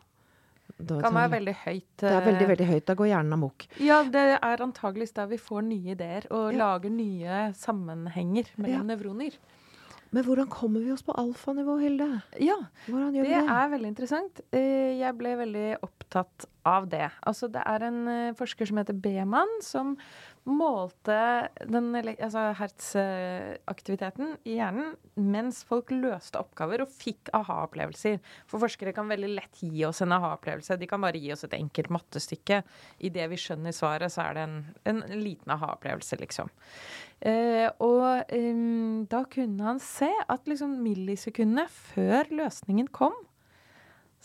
[0.77, 1.93] da Kan være veldig høyt.
[2.03, 2.87] det er veldig, eh, veldig høyt.
[2.87, 3.67] Da går hjernen amok.
[3.83, 6.59] Ja, det er antageligvis der vi får nye ideer og Ja.
[6.63, 9.39] lager nye sammenhenger mellom nevroner.
[10.15, 12.07] Men hvordan kommer vi oss på alfanivå, Hilde?
[12.41, 13.41] Ja, det det?
[13.43, 14.41] er veldig interessant.
[14.55, 17.09] Eh, Jeg ble veldig opptatt av det.
[17.27, 19.97] Altså, det er en eh, forsker som heter Beman, som
[20.47, 21.17] målte
[21.67, 28.21] den altså hertzaktiviteten i hjernen mens folk løste oppgaver og fikk aha-opplevelser.
[28.51, 30.79] For forskere kan veldig lett gi oss en aha-opplevelse.
[30.79, 32.63] De kan bare gi oss et enkelt mattestykke.
[33.09, 34.59] Idet vi skjønner svaret, så er det en,
[34.93, 36.53] en liten aha-opplevelse, liksom.
[37.27, 38.61] Eh, og eh,
[39.11, 43.17] da kunne han se at liksom millisekundene før løsningen kom,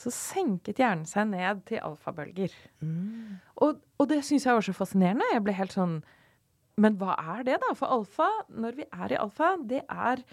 [0.02, 2.54] så senket hjernen seg ned til alfabølger.
[2.82, 3.38] Mm.
[3.62, 5.28] Og, og det syns jeg var så fascinerende.
[5.34, 6.00] Jeg ble helt sånn
[6.82, 7.76] Men hva er det, da?
[7.78, 10.24] For alfa, når vi er i alfa, det er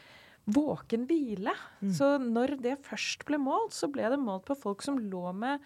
[0.48, 1.52] våken hvile.
[1.92, 5.60] Så når det først ble målt, så ble det målt på folk som lå med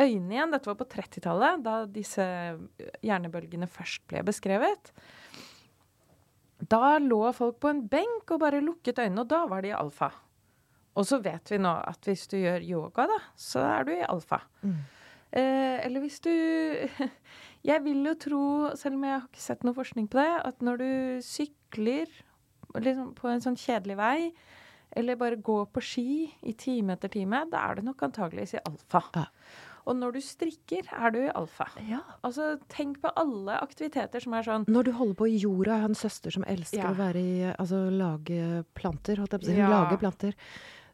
[0.00, 0.54] øynene igjen.
[0.54, 2.26] Dette var på 30-tallet, da disse
[3.06, 4.90] hjernebølgene først ble beskrevet.
[6.58, 9.76] Da lå folk på en benk og bare lukket øynene, og da var de i
[9.76, 10.10] alfa.
[10.96, 14.02] Og så vet vi nå at hvis du gjør yoga, da, så er du i
[14.06, 14.40] alfa.
[14.62, 14.76] Mm.
[15.36, 16.30] Eh, eller hvis du
[17.66, 18.42] Jeg vil jo tro,
[18.78, 20.90] selv om jeg har ikke sett noe forskning på det, at når du
[21.26, 22.06] sykler
[22.78, 24.18] liksom på en sånn kjedelig vei,
[24.96, 26.04] eller bare går på ski
[26.46, 29.02] i time etter time, da er du nok antageligvis i alfa.
[29.18, 29.24] Ja.
[29.86, 31.66] Og når du strikker, er du i alfa.
[31.86, 32.00] Ja.
[32.26, 35.84] Altså, tenk på alle aktiviteter som er sånn Når du holder på i jorda, jeg
[35.84, 36.90] har en søster som elsker Ja.
[36.90, 39.58] å være i Altså lage planter, holdt jeg på å si.
[39.58, 39.70] Hun Ja.
[39.74, 40.34] lager planter.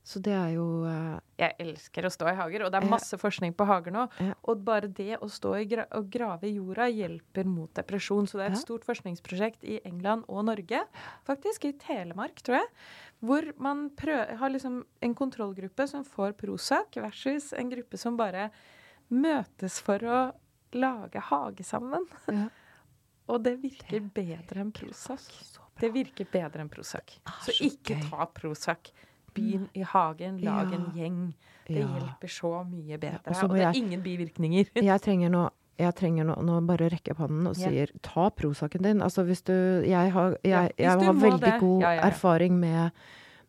[0.02, 3.18] Så det er jo uh, Jeg elsker å stå i hager, og det er masse
[3.20, 4.08] forskning på hager nå.
[4.18, 4.34] Ja.
[4.50, 8.26] Og bare det å stå i gra og grave i jorda hjelper mot depresjon.
[8.26, 10.82] Så det er et stort forskningsprosjekt i England og Norge,
[11.28, 12.70] faktisk, i Telemark, tror jeg,
[13.22, 18.50] hvor man har liksom en kontrollgruppe som får Prozac, versus en gruppe som bare
[19.12, 20.20] møtes for å
[20.74, 22.10] lage hage sammen.
[22.26, 22.50] ja.
[23.30, 25.28] Og det virker bedre enn Prozac.
[25.78, 27.14] Det virker bedre enn Prozac.
[27.44, 28.90] Så så ikke ta Prozac.
[29.34, 30.76] Begynn i hagen, lag Ja.
[30.78, 31.34] en gjeng.
[31.66, 31.86] Det Ja.
[31.86, 33.20] hjelper så mye bedre.
[33.26, 34.66] og og det er jeg- ingen bivirkninger.
[34.82, 37.98] Jeg trenger nå jeg trenger nå, nå bare rekke opp hånden og sier yeah.
[38.02, 39.00] ta Prozacen din.
[39.00, 42.10] Altså hvis du Jeg har, jeg, Ja, jeg har veldig god Ja, ja, ja.
[42.10, 42.92] erfaring med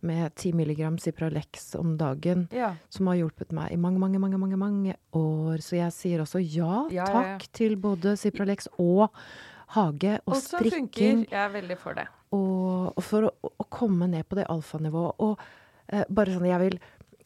[0.02, 2.74] med 10 mg Cipralex om dagen, Ja.
[2.90, 5.58] som har hjulpet meg i mange, mange, mange mange, mange år.
[5.62, 7.48] Så jeg sier også ja, Ja, ja, takk ja.
[7.54, 9.10] til både Cipralex og
[9.70, 10.90] hage og Og som strikking.
[10.90, 11.30] funker.
[11.32, 12.08] Jeg er veldig for det.
[12.32, 15.14] Og, og for å, å komme ned på det alfanivået.
[15.20, 15.40] Og
[16.10, 16.80] bare sånn, jeg vil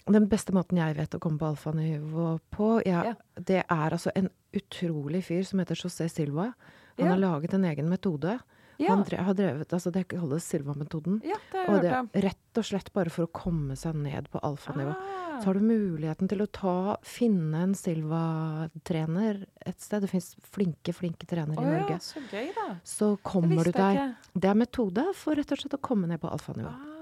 [0.08, 3.14] Den beste måten jeg vet å komme på alfanivå på, ja, Ja.
[3.36, 6.54] det er altså en utrolig fyr som heter José Silva.
[6.98, 7.12] Han Ja.
[7.12, 8.40] har laget en egen metode
[8.80, 8.90] Ja.
[8.96, 11.20] Han drev, har drevet altså Det kalles Silva-metoden.
[11.26, 12.10] Ja, det har Og det hørt om.
[12.14, 14.96] er rett og slett bare for å komme seg ned på alfanivå.
[14.96, 15.40] Ah.
[15.42, 20.02] Så har du muligheten til å ta, finne en Silva-trener et sted.
[20.04, 21.98] Det fins flinke, flinke trenere oh, i ja, Norge.
[22.04, 22.68] så gøy, da.
[22.88, 24.16] Så kommer du deg.
[24.34, 26.70] Det er metode for rett og slett å komme ned på alfanivå.
[26.72, 26.94] Ah.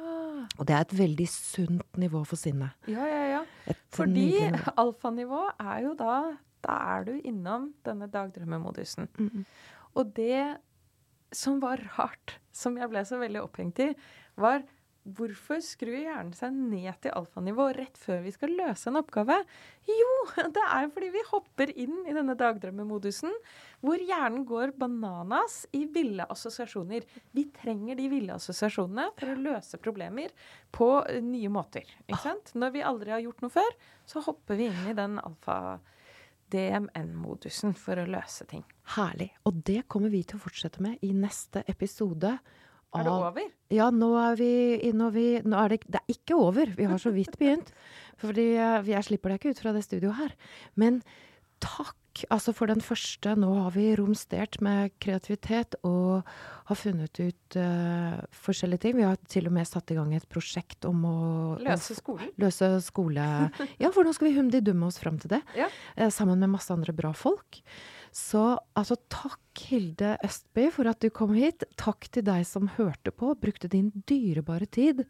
[0.56, 2.76] Og det er et veldig sunt nivå for sinnet.
[2.91, 3.41] Ja, ja, ja.
[3.68, 4.30] Et Fordi
[4.76, 6.18] alfanivå er jo da
[6.66, 9.06] Da er du innom denne dagdrømmemodusen.
[9.20, 9.43] Mm.
[9.93, 10.58] Og det
[11.36, 13.91] som var rart, som jeg ble så veldig opphengt i,
[14.41, 14.64] var
[15.06, 19.38] hvorfor skrur hjernen seg ned til alfanivå rett før vi skal løse en oppgave?
[19.86, 20.26] Jo,
[20.56, 23.34] det er fordi vi hopper inn i denne dagdrømmemodusen,
[23.86, 27.01] hvor hjernen går bananas i ville assosiasjoner.
[27.38, 30.30] Vi trenger de ville assosiasjonene for å løse problemer
[30.74, 31.86] på eh, nye måter.
[32.08, 32.45] Ikke sant?
[32.58, 33.72] Når vi aldri har gjort noe før,
[34.10, 38.66] så hopper vi inn i den alfa-DMN-modusen for å løse ting.
[38.97, 39.30] Herlig.
[39.45, 42.32] Og det kommer vi til å fortsette med i neste episode.
[42.96, 43.52] Er det over?
[43.74, 44.52] Ja, nå er vi,
[44.96, 46.72] nå er vi nå er det, det er ikke over.
[46.78, 47.72] Vi har så vidt begynt.
[48.22, 50.36] Fordi eh, jeg slipper deg ikke ut fra det studioet her.
[50.80, 51.02] Men
[51.64, 51.98] takk
[52.32, 53.34] altså for den første.
[53.39, 56.24] Nå har vi romstert med kreativitet og
[56.70, 58.95] har funnet ut uh, forskjellige ting.
[58.99, 61.18] Vi har til og med satt i gang et prosjekt om å
[61.66, 62.32] Løse skolen?
[62.41, 63.26] løse skole...
[63.84, 65.41] Ja, for nå skal vi humdidumme oss fram til det.
[65.57, 65.68] Ja.
[65.99, 67.61] Uh, sammen med masse andre bra folk.
[68.16, 68.41] Så
[68.80, 71.66] altså takk, Hilde Østby, for at du kom hit.
[71.80, 75.03] Takk til deg som hørte på, brukte din dyrebare tid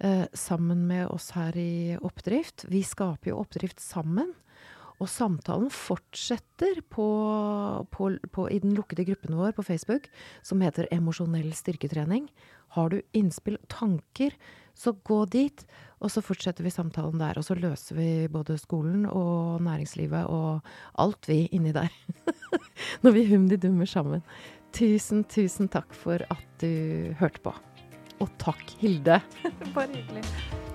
[0.00, 2.64] eh, sammen med oss her i Oppdrift.
[2.72, 4.32] Vi skaper jo Oppdrift sammen.
[5.00, 7.06] Og samtalen fortsetter på,
[7.88, 10.10] på, på, i den lukkede gruppen vår på Facebook,
[10.44, 12.28] som heter Emosjonell styrketrening.
[12.76, 14.36] Har du innspill, tanker,
[14.76, 15.64] så gå dit.
[16.00, 17.40] Og så fortsetter vi samtalen der.
[17.40, 20.60] Og så løser vi både skolen og næringslivet og
[21.00, 21.90] alt vi inni der.
[23.04, 24.24] Når vi humdi-dummer sammen.
[24.76, 27.54] Tusen, tusen takk for at du hørte på.
[28.20, 29.20] Og takk, Hilde.
[29.74, 30.68] Bare hyggelig.